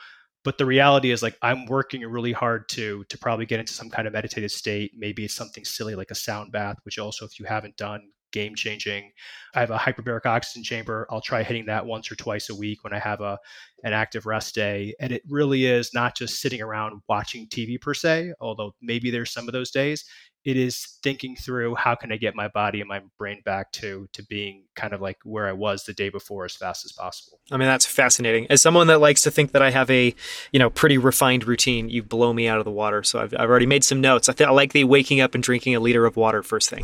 but 0.44 0.58
the 0.58 0.66
reality 0.66 1.12
is 1.12 1.24
like 1.24 1.38
I'm 1.42 1.68
working 1.68 2.02
really 2.02 2.34
hard 2.34 2.68
to 2.70 3.06
to 3.06 3.18
probably 3.18 3.46
get 3.46 3.62
into 3.62 3.72
some 3.72 3.90
kind 3.90 4.08
of 4.08 4.14
meditative 4.14 4.52
state. 4.52 4.92
Maybe 4.94 5.24
it's 5.24 5.34
something 5.34 5.64
silly 5.64 5.96
like 5.96 6.12
a 6.12 6.16
sound 6.16 6.52
bath, 6.52 6.76
which 6.84 7.00
also 7.00 7.24
if 7.24 7.40
you 7.40 7.46
haven't 7.46 7.78
done, 7.78 8.10
game 8.36 8.54
changing. 8.54 9.14
I 9.56 9.62
have 9.62 9.72
a 9.72 9.78
hyperbaric 9.78 10.26
oxygen 10.26 10.64
chamber. 10.64 11.08
I'll 11.10 11.22
try 11.22 11.42
hitting 11.42 11.66
that 11.68 11.86
once 11.86 12.12
or 12.12 12.16
twice 12.16 12.50
a 12.50 12.56
week 12.56 12.84
when 12.84 12.94
I 12.94 13.00
have 13.00 13.22
a 13.22 13.40
an 13.84 13.94
active 13.94 14.26
rest 14.26 14.54
day. 14.54 14.94
And 15.00 15.12
it 15.12 15.24
really 15.30 15.66
is 15.66 15.94
not 15.94 16.18
just 16.18 16.42
sitting 16.42 16.62
around 16.62 17.02
watching 17.08 17.48
TV 17.48 17.80
per 17.80 17.94
se, 17.94 18.34
although 18.42 18.76
maybe 18.82 19.12
there's 19.12 19.32
some 19.32 19.48
of 19.48 19.54
those 19.54 19.72
days. 19.72 20.04
It 20.44 20.58
is 20.58 21.00
thinking 21.02 21.36
through 21.36 21.76
how 21.76 21.96
can 21.96 22.12
I 22.12 22.18
get 22.18 22.36
my 22.36 22.48
body 22.48 22.80
and 22.80 22.88
my 22.88 23.02
brain 23.18 23.42
back 23.46 23.72
to 23.74 24.08
to 24.14 24.24
being 24.24 24.66
kind 24.76 24.94
of 24.94 25.02
like 25.02 25.18
where 25.24 25.48
I 25.48 25.54
was 25.54 25.86
the 25.86 25.94
day 25.94 26.10
before 26.10 26.46
as 26.46 26.56
fast 26.56 26.84
as 26.86 26.92
possible. 26.92 27.40
I 27.50 27.58
mean 27.58 27.68
that's 27.68 27.86
fascinating. 27.86 28.48
As 28.50 28.62
someone 28.62 28.88
that 28.88 29.00
likes 29.00 29.24
to 29.24 29.32
think 29.32 29.54
that 29.54 29.62
I 29.62 29.72
have 29.72 29.90
a 29.90 30.14
you 30.52 30.60
know 30.60 30.70
pretty 30.70 30.98
refined 30.98 31.48
routine, 31.48 31.90
you 31.90 32.04
blow 32.04 32.34
me 32.34 32.48
out 32.48 32.60
of 32.60 32.66
the 32.66 32.72
water. 32.72 33.02
So 33.02 33.22
I've, 33.22 33.34
I've 33.34 33.50
already 33.50 33.66
made 33.66 33.84
some 33.84 34.02
notes. 34.02 34.30
I, 34.30 34.34
th- 34.34 34.48
I 34.48 34.52
like 34.52 34.74
the 34.74 34.84
waking 34.84 35.22
up 35.22 35.34
and 35.34 35.44
drinking 35.44 35.76
a 35.76 35.80
liter 35.80 36.06
of 36.06 36.16
water 36.16 36.44
first 36.44 36.70
thing. 36.70 36.84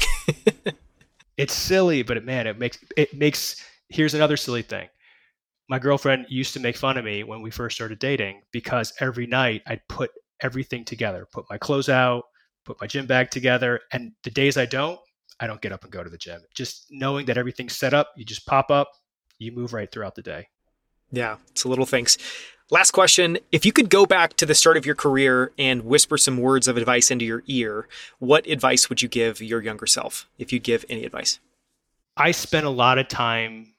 it's 1.37 1.53
silly, 1.53 2.03
but 2.03 2.17
it, 2.17 2.25
man, 2.25 2.47
it 2.47 2.57
makes 2.57 2.77
it 2.97 3.13
makes. 3.13 3.63
Here's 3.89 4.13
another 4.13 4.37
silly 4.37 4.61
thing. 4.61 4.87
My 5.69 5.79
girlfriend 5.79 6.25
used 6.29 6.53
to 6.53 6.59
make 6.59 6.77
fun 6.77 6.97
of 6.97 7.05
me 7.05 7.23
when 7.23 7.41
we 7.41 7.51
first 7.51 7.75
started 7.75 7.99
dating 7.99 8.41
because 8.51 8.93
every 8.99 9.27
night 9.27 9.61
I'd 9.67 9.81
put 9.87 10.11
everything 10.41 10.83
together, 10.83 11.27
put 11.31 11.45
my 11.49 11.57
clothes 11.57 11.89
out, 11.89 12.23
put 12.65 12.79
my 12.81 12.87
gym 12.87 13.05
bag 13.05 13.31
together, 13.31 13.79
and 13.93 14.11
the 14.23 14.31
days 14.31 14.57
I 14.57 14.65
don't, 14.65 14.99
I 15.39 15.47
don't 15.47 15.61
get 15.61 15.71
up 15.71 15.83
and 15.83 15.91
go 15.91 16.03
to 16.03 16.09
the 16.09 16.17
gym. 16.17 16.41
Just 16.53 16.87
knowing 16.89 17.25
that 17.27 17.37
everything's 17.37 17.77
set 17.77 17.93
up, 17.93 18.09
you 18.17 18.25
just 18.25 18.45
pop 18.45 18.69
up, 18.69 18.89
you 19.39 19.51
move 19.51 19.73
right 19.73 19.91
throughout 19.91 20.15
the 20.15 20.21
day. 20.21 20.47
Yeah, 21.11 21.37
it's 21.51 21.65
little 21.65 21.85
things. 21.85 22.17
Last 22.69 22.91
question. 22.91 23.37
If 23.51 23.65
you 23.65 23.73
could 23.73 23.89
go 23.89 24.05
back 24.05 24.35
to 24.37 24.45
the 24.45 24.55
start 24.55 24.77
of 24.77 24.85
your 24.85 24.95
career 24.95 25.51
and 25.57 25.83
whisper 25.83 26.17
some 26.17 26.37
words 26.37 26.69
of 26.69 26.77
advice 26.77 27.11
into 27.11 27.25
your 27.25 27.43
ear, 27.47 27.87
what 28.19 28.47
advice 28.47 28.87
would 28.87 29.01
you 29.01 29.09
give 29.09 29.41
your 29.41 29.61
younger 29.61 29.85
self 29.85 30.29
if 30.39 30.53
you'd 30.53 30.63
give 30.63 30.85
any 30.87 31.03
advice? 31.03 31.39
I 32.15 32.31
spent 32.31 32.65
a 32.65 32.69
lot 32.69 32.97
of 32.97 33.09
time 33.09 33.73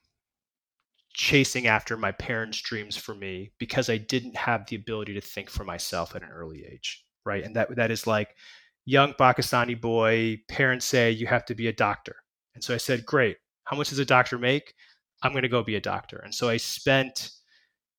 chasing 1.14 1.66
after 1.66 1.96
my 1.96 2.12
parents' 2.12 2.60
dreams 2.60 2.96
for 2.96 3.14
me 3.14 3.50
because 3.58 3.88
I 3.88 3.96
didn't 3.96 4.36
have 4.36 4.66
the 4.66 4.76
ability 4.76 5.14
to 5.14 5.20
think 5.20 5.48
for 5.48 5.64
myself 5.64 6.14
at 6.14 6.22
an 6.22 6.30
early 6.30 6.64
age, 6.70 7.04
right? 7.24 7.44
And 7.44 7.56
that 7.56 7.74
that 7.76 7.90
is 7.90 8.06
like 8.06 8.36
young 8.84 9.14
Pakistani 9.14 9.78
boy, 9.80 10.40
parents 10.48 10.84
say 10.84 11.10
you 11.10 11.26
have 11.26 11.44
to 11.46 11.54
be 11.54 11.68
a 11.68 11.72
doctor. 11.72 12.16
And 12.54 12.62
so 12.62 12.74
I 12.74 12.78
said, 12.78 13.06
"Great. 13.06 13.38
How 13.64 13.76
much 13.76 13.90
does 13.90 13.98
a 13.98 14.04
doctor 14.04 14.38
make? 14.38 14.74
I'm 15.22 15.32
going 15.32 15.42
to 15.42 15.48
go 15.48 15.62
be 15.62 15.76
a 15.76 15.80
doctor." 15.80 16.18
And 16.18 16.34
so 16.34 16.48
I 16.48 16.56
spent 16.56 17.30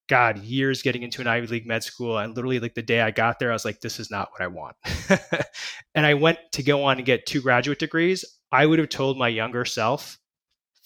God, 0.09 0.37
years 0.39 0.81
getting 0.81 1.03
into 1.03 1.21
an 1.21 1.27
Ivy 1.27 1.47
League 1.47 1.65
med 1.65 1.83
school. 1.83 2.17
And 2.17 2.35
literally, 2.35 2.59
like 2.59 2.75
the 2.75 2.81
day 2.81 3.01
I 3.01 3.11
got 3.11 3.39
there, 3.39 3.51
I 3.51 3.53
was 3.53 3.65
like, 3.65 3.79
this 3.79 3.99
is 3.99 4.11
not 4.11 4.29
what 4.31 4.41
I 4.41 4.47
want. 4.47 4.75
and 5.95 6.05
I 6.05 6.13
went 6.13 6.39
to 6.53 6.63
go 6.63 6.83
on 6.83 6.97
and 6.97 7.05
get 7.05 7.25
two 7.25 7.41
graduate 7.41 7.79
degrees. 7.79 8.25
I 8.51 8.65
would 8.65 8.79
have 8.79 8.89
told 8.89 9.17
my 9.17 9.29
younger 9.29 9.65
self, 9.65 10.19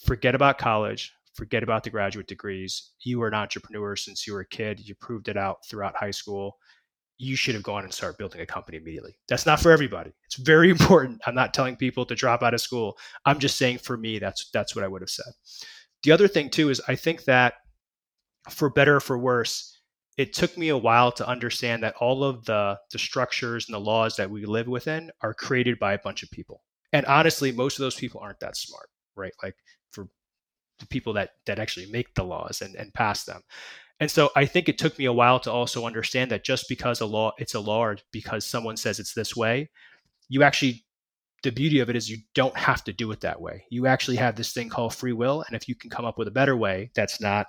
forget 0.06 0.36
about 0.36 0.60
college, 0.60 1.14
forget 1.34 1.64
about 1.64 1.84
the 1.84 1.90
graduate 1.90 2.28
degrees. 2.28 2.92
You 3.04 3.20
were 3.20 3.28
an 3.28 3.34
entrepreneur 3.34 3.96
since 3.96 4.28
you 4.28 4.34
were 4.34 4.42
a 4.42 4.48
kid. 4.48 4.88
You 4.88 4.96
proved 4.96 5.30
it 5.30 5.38
out 5.38 5.58
throughout 5.68 5.96
high 5.96 6.12
school. 6.12 6.58
You 7.18 7.36
should 7.36 7.56
have 7.56 7.64
gone 7.64 7.84
and 7.84 7.94
start 7.94 8.20
building 8.20 8.42
a 8.42 8.46
company 8.46 8.78
immediately. 8.78 9.18
That's 9.28 9.48
not 9.48 9.60
for 9.60 9.72
everybody. 9.72 10.12
It's 10.26 10.36
very 10.36 10.70
important. 10.78 11.22
I'm 11.26 11.34
not 11.36 11.56
telling 11.56 11.76
people 11.76 12.06
to 12.06 12.16
drop 12.16 12.44
out 12.44 12.54
of 12.54 12.62
school. 12.62 12.98
I'm 13.26 13.40
just 13.40 13.58
saying 13.58 13.80
for 13.80 13.98
me, 13.98 14.20
that's 14.20 14.52
that's 14.54 14.76
what 14.76 14.86
I 14.86 14.88
would 14.88 15.02
have 15.02 15.10
said. 15.10 15.34
The 16.08 16.14
other 16.14 16.30
thing 16.30 16.50
too 16.50 16.70
is 16.70 16.80
I 16.88 16.96
think 16.96 17.26
that 17.26 17.56
for 18.50 18.70
better 18.70 18.96
or 18.96 19.00
for 19.02 19.18
worse, 19.18 19.78
it 20.18 20.32
took 20.32 20.58
me 20.58 20.70
a 20.70 20.78
while 20.78 21.12
to 21.12 21.28
understand 21.28 21.84
that 21.84 21.96
all 22.00 22.24
of 22.24 22.46
the 22.46 22.80
the 22.94 22.98
structures 22.98 23.68
and 23.68 23.74
the 23.76 23.82
laws 23.82 24.16
that 24.16 24.32
we 24.32 24.46
live 24.46 24.70
within 24.70 25.12
are 25.20 25.34
created 25.34 25.80
by 25.80 25.92
a 25.92 26.00
bunch 26.00 26.24
of 26.24 26.32
people. 26.32 26.64
And 26.94 27.06
honestly, 27.08 27.52
most 27.52 27.78
of 27.78 27.84
those 27.84 27.96
people 27.96 28.22
aren't 28.22 28.40
that 28.40 28.56
smart, 28.56 28.88
right? 29.18 29.34
Like 29.44 29.58
for 29.92 30.08
the 30.80 30.86
people 30.86 31.12
that 31.12 31.32
that 31.46 31.60
actually 31.60 31.88
make 31.88 32.16
the 32.16 32.24
laws 32.24 32.62
and, 32.62 32.74
and 32.78 32.94
pass 32.94 33.26
them. 33.26 33.42
And 34.00 34.10
so 34.10 34.30
I 34.34 34.46
think 34.46 34.70
it 34.70 34.78
took 34.78 34.98
me 34.98 35.04
a 35.06 35.12
while 35.12 35.42
to 35.42 35.52
also 35.52 35.86
understand 35.86 36.32
that 36.32 36.46
just 36.46 36.70
because 36.70 37.02
a 37.02 37.06
law 37.06 37.34
it's 37.38 37.54
a 37.54 37.60
law 37.60 37.84
or 37.84 37.98
because 38.14 38.46
someone 38.46 38.78
says 38.78 39.02
it's 39.02 39.14
this 39.14 39.36
way, 39.36 39.70
you 40.30 40.42
actually 40.42 40.86
the 41.44 41.52
beauty 41.52 41.80
of 41.80 41.90
it 41.90 41.96
is 41.96 42.10
you 42.10 42.18
don't 42.34 42.58
have 42.58 42.84
to 42.86 42.94
do 42.94 43.12
it 43.12 43.22
that 43.22 43.42
way. 43.42 43.66
You 43.70 43.88
actually 43.88 44.18
have 44.18 44.36
this 44.36 44.54
thing 44.54 44.70
called 44.70 44.96
free 44.96 45.14
will. 45.14 45.44
And 45.48 45.56
if 45.56 45.68
you 45.68 45.76
can 45.76 45.90
come 45.90 46.06
up 46.06 46.18
with 46.18 46.28
a 46.28 46.32
better 46.32 46.58
way 46.58 46.92
that's 46.96 47.22
not 47.22 47.48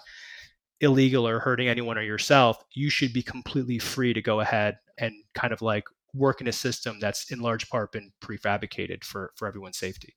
illegal 0.80 1.26
or 1.26 1.40
hurting 1.40 1.68
anyone 1.68 1.98
or 1.98 2.02
yourself, 2.02 2.62
you 2.74 2.90
should 2.90 3.12
be 3.12 3.22
completely 3.22 3.78
free 3.78 4.12
to 4.12 4.22
go 4.22 4.40
ahead 4.40 4.78
and 4.98 5.12
kind 5.34 5.52
of 5.52 5.62
like 5.62 5.84
work 6.14 6.40
in 6.40 6.48
a 6.48 6.52
system 6.52 6.98
that's 7.00 7.30
in 7.30 7.40
large 7.40 7.68
part 7.68 7.92
been 7.92 8.12
prefabricated 8.22 9.04
for 9.04 9.32
for 9.36 9.48
everyone's 9.48 9.78
safety. 9.78 10.14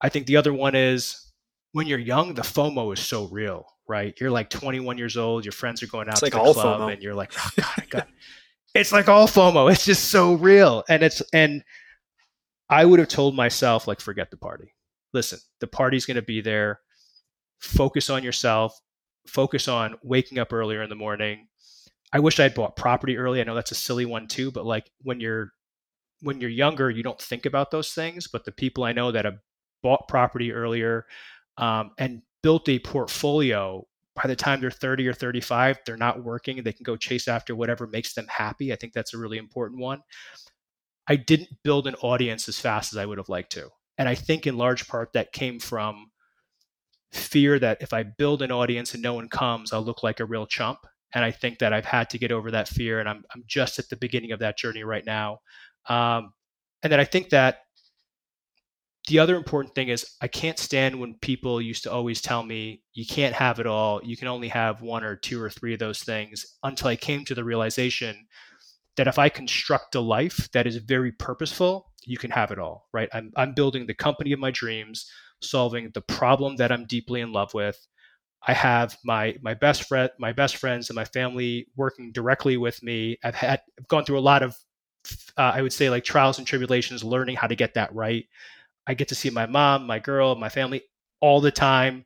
I 0.00 0.08
think 0.08 0.26
the 0.26 0.36
other 0.36 0.52
one 0.52 0.74
is 0.74 1.32
when 1.72 1.86
you're 1.86 1.98
young, 1.98 2.34
the 2.34 2.42
FOMO 2.42 2.92
is 2.92 3.00
so 3.00 3.26
real, 3.26 3.66
right? 3.88 4.14
You're 4.20 4.30
like 4.30 4.48
21 4.50 4.96
years 4.98 5.16
old, 5.16 5.44
your 5.44 5.52
friends 5.52 5.82
are 5.82 5.86
going 5.88 6.08
out 6.08 6.12
it's 6.12 6.20
to 6.20 6.26
like 6.26 6.32
the 6.32 6.52
club, 6.52 6.80
FOMO. 6.80 6.92
and 6.92 7.02
you're 7.02 7.14
like, 7.14 7.32
oh 7.38 7.50
god, 7.56 7.72
I 7.76 7.84
got. 7.90 8.08
it's 8.74 8.92
like 8.92 9.08
all 9.08 9.26
FOMO. 9.26 9.70
It's 9.70 9.84
just 9.84 10.06
so 10.10 10.34
real, 10.34 10.84
and 10.88 11.02
it's 11.02 11.22
and 11.32 11.62
I 12.68 12.84
would 12.84 12.98
have 12.98 13.08
told 13.08 13.34
myself 13.34 13.86
like, 13.86 14.00
forget 14.00 14.30
the 14.30 14.36
party. 14.36 14.74
Listen, 15.12 15.38
the 15.60 15.66
party's 15.66 16.06
going 16.06 16.16
to 16.16 16.22
be 16.22 16.40
there. 16.40 16.80
Focus 17.60 18.10
on 18.10 18.22
yourself 18.22 18.80
focus 19.26 19.68
on 19.68 19.96
waking 20.02 20.38
up 20.38 20.52
earlier 20.52 20.82
in 20.82 20.88
the 20.88 20.94
morning. 20.94 21.48
I 22.12 22.20
wish 22.20 22.38
I'd 22.38 22.54
bought 22.54 22.76
property 22.76 23.16
early. 23.16 23.40
I 23.40 23.44
know 23.44 23.54
that's 23.54 23.72
a 23.72 23.76
silly 23.76 24.04
one 24.04 24.28
too, 24.28 24.50
but 24.50 24.64
like 24.64 24.90
when 25.02 25.20
you're 25.20 25.50
when 26.20 26.40
you're 26.40 26.50
younger, 26.50 26.90
you 26.90 27.02
don't 27.02 27.20
think 27.20 27.44
about 27.44 27.70
those 27.70 27.92
things. 27.92 28.28
But 28.28 28.44
the 28.44 28.52
people 28.52 28.84
I 28.84 28.92
know 28.92 29.12
that 29.12 29.24
have 29.24 29.38
bought 29.82 30.08
property 30.08 30.52
earlier 30.52 31.06
um, 31.58 31.90
and 31.98 32.22
built 32.42 32.68
a 32.68 32.78
portfolio 32.78 33.86
by 34.14 34.28
the 34.28 34.36
time 34.36 34.60
they're 34.60 34.70
30 34.70 35.08
or 35.08 35.12
35 35.12 35.78
they're 35.84 35.96
not 35.96 36.22
working 36.22 36.62
they 36.62 36.72
can 36.72 36.84
go 36.84 36.94
chase 36.94 37.26
after 37.26 37.56
whatever 37.56 37.86
makes 37.86 38.14
them 38.14 38.26
happy 38.28 38.72
i 38.72 38.76
think 38.76 38.92
that's 38.92 39.12
a 39.12 39.18
really 39.18 39.38
important 39.38 39.80
one 39.80 40.00
i 41.08 41.16
didn't 41.16 41.48
build 41.62 41.86
an 41.86 41.94
audience 41.96 42.48
as 42.48 42.58
fast 42.58 42.92
as 42.92 42.96
i 42.96 43.06
would 43.06 43.18
have 43.18 43.28
liked 43.28 43.52
to 43.52 43.68
and 43.98 44.08
i 44.08 44.14
think 44.14 44.46
in 44.46 44.56
large 44.56 44.88
part 44.88 45.12
that 45.12 45.32
came 45.32 45.58
from 45.58 46.10
fear 47.14 47.58
that 47.58 47.78
if 47.80 47.92
I 47.92 48.02
build 48.02 48.42
an 48.42 48.50
audience 48.50 48.92
and 48.92 49.02
no 49.02 49.14
one 49.14 49.28
comes, 49.28 49.72
I'll 49.72 49.82
look 49.82 50.02
like 50.02 50.20
a 50.20 50.24
real 50.24 50.46
chump. 50.46 50.80
And 51.14 51.24
I 51.24 51.30
think 51.30 51.60
that 51.60 51.72
I've 51.72 51.84
had 51.84 52.10
to 52.10 52.18
get 52.18 52.32
over 52.32 52.50
that 52.50 52.68
fear, 52.68 52.98
and 52.98 53.08
I'm 53.08 53.24
I'm 53.32 53.44
just 53.46 53.78
at 53.78 53.88
the 53.88 53.96
beginning 53.96 54.32
of 54.32 54.40
that 54.40 54.58
journey 54.58 54.82
right 54.82 55.04
now. 55.06 55.38
Um, 55.88 56.32
and 56.82 56.92
then 56.92 56.98
I 56.98 57.04
think 57.04 57.30
that 57.30 57.58
the 59.06 59.20
other 59.20 59.36
important 59.36 59.76
thing 59.76 59.88
is 59.88 60.16
I 60.20 60.28
can't 60.28 60.58
stand 60.58 60.98
when 60.98 61.14
people 61.14 61.60
used 61.60 61.84
to 61.84 61.92
always 61.92 62.20
tell 62.20 62.42
me 62.42 62.82
you 62.94 63.06
can't 63.06 63.34
have 63.34 63.60
it 63.60 63.66
all. 63.66 64.00
You 64.02 64.16
can 64.16 64.26
only 64.26 64.48
have 64.48 64.82
one 64.82 65.04
or 65.04 65.14
two 65.14 65.40
or 65.40 65.50
three 65.50 65.72
of 65.72 65.78
those 65.78 66.02
things. 66.02 66.44
Until 66.64 66.88
I 66.88 66.96
came 66.96 67.24
to 67.26 67.34
the 67.34 67.44
realization 67.44 68.26
that 68.96 69.08
if 69.08 69.18
I 69.18 69.28
construct 69.28 69.94
a 69.94 70.00
life 70.00 70.48
that 70.52 70.66
is 70.66 70.76
very 70.76 71.12
purposeful, 71.12 71.92
you 72.04 72.18
can 72.18 72.30
have 72.30 72.50
it 72.50 72.58
all. 72.58 72.88
Right? 72.92 73.08
I'm 73.12 73.32
I'm 73.36 73.54
building 73.54 73.86
the 73.86 73.94
company 73.94 74.32
of 74.32 74.40
my 74.40 74.50
dreams 74.50 75.06
solving 75.42 75.90
the 75.94 76.00
problem 76.00 76.56
that 76.56 76.72
I'm 76.72 76.86
deeply 76.86 77.20
in 77.20 77.32
love 77.32 77.54
with. 77.54 77.78
I 78.46 78.52
have 78.52 78.96
my 79.04 79.36
my 79.42 79.54
best 79.54 79.84
friend, 79.84 80.10
my 80.18 80.32
best 80.32 80.56
friends, 80.56 80.90
and 80.90 80.96
my 80.96 81.04
family 81.04 81.66
working 81.76 82.12
directly 82.12 82.56
with 82.56 82.82
me. 82.82 83.18
I've 83.24 83.34
had 83.34 83.60
I've 83.78 83.88
gone 83.88 84.04
through 84.04 84.18
a 84.18 84.20
lot 84.20 84.42
of, 84.42 84.56
uh, 85.36 85.52
I 85.54 85.62
would 85.62 85.72
say, 85.72 85.90
like 85.90 86.04
trials 86.04 86.38
and 86.38 86.46
tribulations, 86.46 87.02
learning 87.02 87.36
how 87.36 87.46
to 87.46 87.56
get 87.56 87.74
that 87.74 87.94
right. 87.94 88.26
I 88.86 88.94
get 88.94 89.08
to 89.08 89.14
see 89.14 89.30
my 89.30 89.46
mom, 89.46 89.86
my 89.86 89.98
girl, 89.98 90.34
my 90.36 90.48
family 90.50 90.82
all 91.20 91.40
the 91.40 91.50
time, 91.52 92.04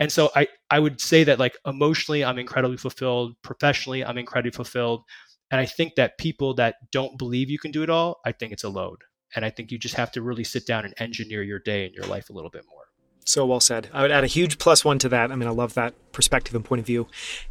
and 0.00 0.12
so 0.12 0.30
I 0.36 0.48
I 0.70 0.78
would 0.78 1.00
say 1.00 1.24
that 1.24 1.38
like 1.38 1.56
emotionally, 1.66 2.24
I'm 2.24 2.38
incredibly 2.38 2.76
fulfilled. 2.76 3.34
Professionally, 3.42 4.04
I'm 4.04 4.18
incredibly 4.18 4.52
fulfilled, 4.52 5.04
and 5.50 5.60
I 5.60 5.66
think 5.66 5.94
that 5.94 6.18
people 6.18 6.54
that 6.54 6.76
don't 6.90 7.18
believe 7.18 7.50
you 7.50 7.58
can 7.58 7.70
do 7.70 7.82
it 7.82 7.90
all, 7.90 8.20
I 8.24 8.32
think 8.32 8.52
it's 8.52 8.64
a 8.64 8.68
load. 8.68 8.98
And 9.34 9.44
I 9.44 9.50
think 9.50 9.70
you 9.70 9.78
just 9.78 9.94
have 9.96 10.12
to 10.12 10.22
really 10.22 10.44
sit 10.44 10.66
down 10.66 10.84
and 10.84 10.94
engineer 10.98 11.42
your 11.42 11.58
day 11.58 11.84
and 11.84 11.94
your 11.94 12.06
life 12.06 12.30
a 12.30 12.32
little 12.32 12.50
bit 12.50 12.64
more. 12.70 12.84
So 13.24 13.44
well 13.44 13.60
said. 13.60 13.88
I 13.92 14.00
would 14.02 14.10
add 14.10 14.24
a 14.24 14.28
huge 14.28 14.58
plus 14.58 14.84
one 14.84 14.98
to 15.00 15.08
that. 15.10 15.30
I 15.30 15.36
mean, 15.36 15.48
I 15.48 15.52
love 15.52 15.74
that 15.74 15.94
perspective 16.12 16.54
and 16.54 16.64
point 16.64 16.80
of 16.80 16.86
view. 16.86 17.08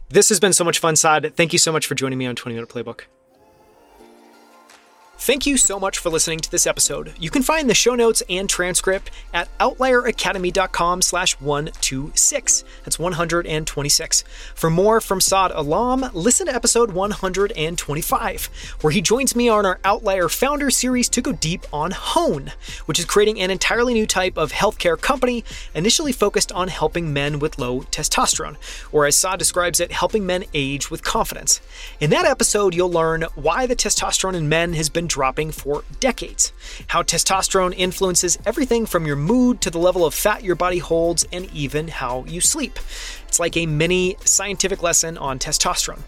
This 0.09 0.29
has 0.29 0.39
been 0.39 0.53
so 0.53 0.63
much 0.63 0.79
fun, 0.79 0.95
Saad. 0.95 1.33
Thank 1.35 1.53
you 1.53 1.59
so 1.59 1.71
much 1.71 1.85
for 1.85 1.93
joining 1.93 2.17
me 2.17 2.25
on 2.25 2.35
20 2.35 2.55
Minute 2.55 2.69
Playbook. 2.69 3.01
Thank 5.19 5.47
you 5.47 5.57
so 5.57 5.79
much 5.79 5.97
for 5.97 6.11
listening 6.11 6.39
to 6.39 6.51
this 6.51 6.67
episode. 6.67 7.11
You 7.19 7.31
can 7.31 7.41
find 7.41 7.67
the 7.67 7.73
show 7.73 7.95
notes 7.95 8.21
and 8.29 8.47
transcript 8.47 9.09
at 9.33 9.49
outlieracademy.com 9.57 11.01
slash 11.01 11.33
126. 11.41 12.63
That's 12.85 12.99
126. 12.99 14.23
For 14.53 14.69
more 14.69 15.01
from 15.01 15.19
Saad 15.19 15.51
Alam, 15.55 16.11
listen 16.13 16.45
to 16.45 16.53
episode 16.53 16.91
125, 16.91 18.49
where 18.81 18.91
he 18.91 19.01
joins 19.01 19.35
me 19.35 19.49
on 19.49 19.65
our 19.65 19.79
Outlier 19.83 20.29
Founder 20.29 20.69
series 20.69 21.09
to 21.09 21.21
go 21.21 21.31
deep 21.31 21.65
on 21.73 21.91
Hone, 21.91 22.53
which 22.85 22.99
is 22.99 23.05
creating 23.05 23.41
an 23.41 23.49
entirely 23.49 23.95
new 23.95 24.05
type 24.05 24.37
of 24.37 24.51
healthcare 24.53 25.01
company 25.01 25.43
initially 25.73 26.11
focused 26.11 26.51
on 26.51 26.67
helping 26.67 27.11
men 27.11 27.39
with 27.39 27.57
low 27.57 27.81
testosterone, 27.81 28.55
or 28.91 29.07
as 29.07 29.15
Saad 29.15 29.39
describes 29.39 29.79
it, 29.79 29.91
helping 29.91 30.27
men 30.27 30.45
age 30.53 30.91
with 30.91 31.03
confidence. 31.03 31.59
In 31.99 32.11
that 32.11 32.25
episode, 32.25 32.75
you'll 32.75 32.91
learn 32.91 33.23
why 33.33 33.65
the 33.65 33.75
testosterone 33.75 34.35
in 34.35 34.47
men 34.47 34.73
has 34.73 34.89
been 34.89 35.06
dropping 35.07 35.51
for 35.51 35.83
decades. 35.99 36.53
How 36.87 37.03
testosterone 37.03 37.73
influences 37.75 38.37
everything 38.45 38.85
from 38.85 39.07
your 39.07 39.15
mood 39.15 39.61
to 39.61 39.69
the 39.69 39.79
level 39.79 40.05
of 40.05 40.13
fat 40.13 40.43
your 40.43 40.55
body 40.55 40.79
holds 40.79 41.25
and 41.31 41.51
even 41.53 41.87
how 41.87 42.25
you 42.25 42.41
sleep. 42.41 42.79
It's 43.27 43.39
like 43.39 43.57
a 43.57 43.65
mini 43.65 44.17
scientific 44.23 44.83
lesson 44.83 45.17
on 45.17 45.39
testosterone. 45.39 46.01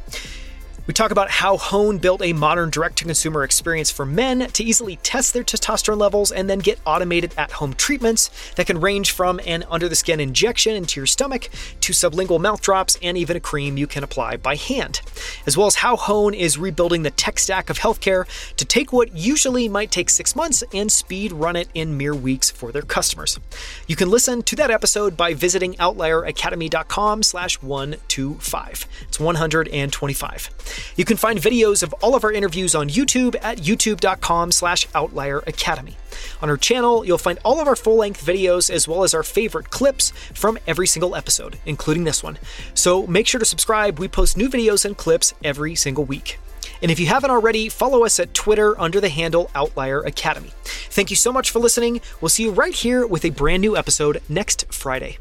We 0.88 0.94
talk 0.94 1.12
about 1.12 1.30
how 1.30 1.58
Hone 1.58 1.98
built 1.98 2.22
a 2.22 2.34
modern 2.34 2.70
direct 2.70 2.98
to 2.98 3.06
consumer 3.06 3.44
experience 3.44 3.92
for 3.92 4.06
men 4.06 4.48
to 4.52 4.64
easily 4.64 4.96
test 4.98 5.34
their 5.34 5.44
testosterone 5.44 5.98
levels 5.98 6.32
and 6.32 6.50
then 6.50 6.60
get 6.60 6.80
automated 6.86 7.34
at 7.38 7.52
home 7.52 7.74
treatments 7.74 8.32
that 8.56 8.68
can 8.68 8.82
range 8.82 9.12
from 9.12 9.40
an 9.46 9.64
under 9.70 9.88
the 9.88 9.96
skin 9.96 10.20
injection 10.20 10.76
into 10.76 11.00
your 11.00 11.06
stomach 11.06 11.50
to 11.82 11.94
sublingual 11.94 12.40
mouth 12.40 12.62
drops 12.62 12.98
and 13.02 13.18
even 13.18 13.38
a 13.38 13.40
cream 13.40 13.78
you 13.78 13.88
can 13.88 14.04
apply 14.04 14.38
by 14.38 14.56
hand. 14.56 15.02
As 15.46 15.56
well 15.56 15.68
as 15.68 15.76
how 15.76 15.96
Hone 15.96 16.34
is 16.34 16.58
rebuilding 16.58 17.04
the 17.04 17.12
tech 17.12 17.40
stack 17.40 17.70
of 17.70 17.80
healthcare 17.80 18.26
to 18.56 18.66
take 18.66 18.92
what 18.92 19.16
usually 19.16 19.70
might 19.70 19.92
take 19.92 20.10
six 20.10 20.36
months 20.36 20.64
and 20.74 20.92
speed 20.92 21.32
run 21.32 21.56
it 21.56 21.70
in 21.74 21.98
mere 21.98 22.16
weeks 22.16 22.50
for 22.50 22.72
their 22.72 22.82
customers. 22.82 23.40
You 23.88 23.96
can 23.96 24.10
listen 24.10 24.42
to 24.44 24.56
that 24.56 24.72
episode 24.72 25.16
by 25.16 25.34
visiting 25.34 25.74
outlieracademy.com 25.76 27.24
slash 27.24 27.62
125. 27.62 28.88
It's 29.08 29.20
125. 29.20 30.50
You 30.96 31.06
can 31.06 31.18
find 31.18 31.40
videos 31.40 31.84
of 31.84 31.94
all 32.02 32.16
of 32.16 32.24
our 32.24 32.32
interviews 32.32 32.76
on 32.76 32.90
YouTube 32.90 33.36
at 33.42 33.60
youtube.com 33.60 34.52
slash 34.52 34.88
outlier 34.94 35.40
academy. 35.48 35.96
On 36.42 36.50
our 36.50 36.58
channel, 36.58 37.06
you'll 37.06 37.18
find 37.18 37.40
all 37.44 37.60
of 37.60 37.68
our 37.68 37.76
full 37.76 37.98
length 37.98 38.26
videos 38.26 38.70
as 38.70 38.88
well 38.88 39.04
as 39.04 39.14
our 39.14 39.24
favorite 39.24 39.70
clips 39.70 40.12
from 40.34 40.58
every 40.68 40.88
single 40.88 41.16
episode, 41.16 41.58
including 41.66 42.04
this 42.04 42.24
one. 42.24 42.38
So 42.74 43.08
make 43.08 43.28
sure 43.28 43.40
to 43.40 43.46
subscribe. 43.46 44.00
We 44.00 44.08
post 44.08 44.38
new 44.38 44.50
videos 44.50 44.86
and 44.86 44.98
clips 44.98 45.34
every 45.44 45.76
single 45.76 46.06
week. 46.06 46.40
And 46.82 46.92
if 46.92 47.00
you 47.00 47.08
haven't 47.08 47.32
already, 47.32 47.70
follow 47.70 48.06
us 48.06 48.20
at 48.20 48.34
Twitter 48.34 48.80
under 48.80 49.02
the 49.02 49.10
handle 49.10 49.52
Outlier 49.54 50.02
Academy. 50.02 50.52
Thank 50.64 51.10
you 51.10 51.16
so 51.16 51.32
much 51.32 51.52
for 51.52 51.60
listening. 51.60 52.02
We'll 52.22 52.30
see 52.30 52.44
you 52.44 52.52
right 52.52 52.74
here 52.74 53.06
with 53.06 53.26
a 53.26 53.30
brand 53.32 53.62
new 53.62 53.76
episode 53.76 54.22
next 54.30 54.72
Friday. 54.74 55.18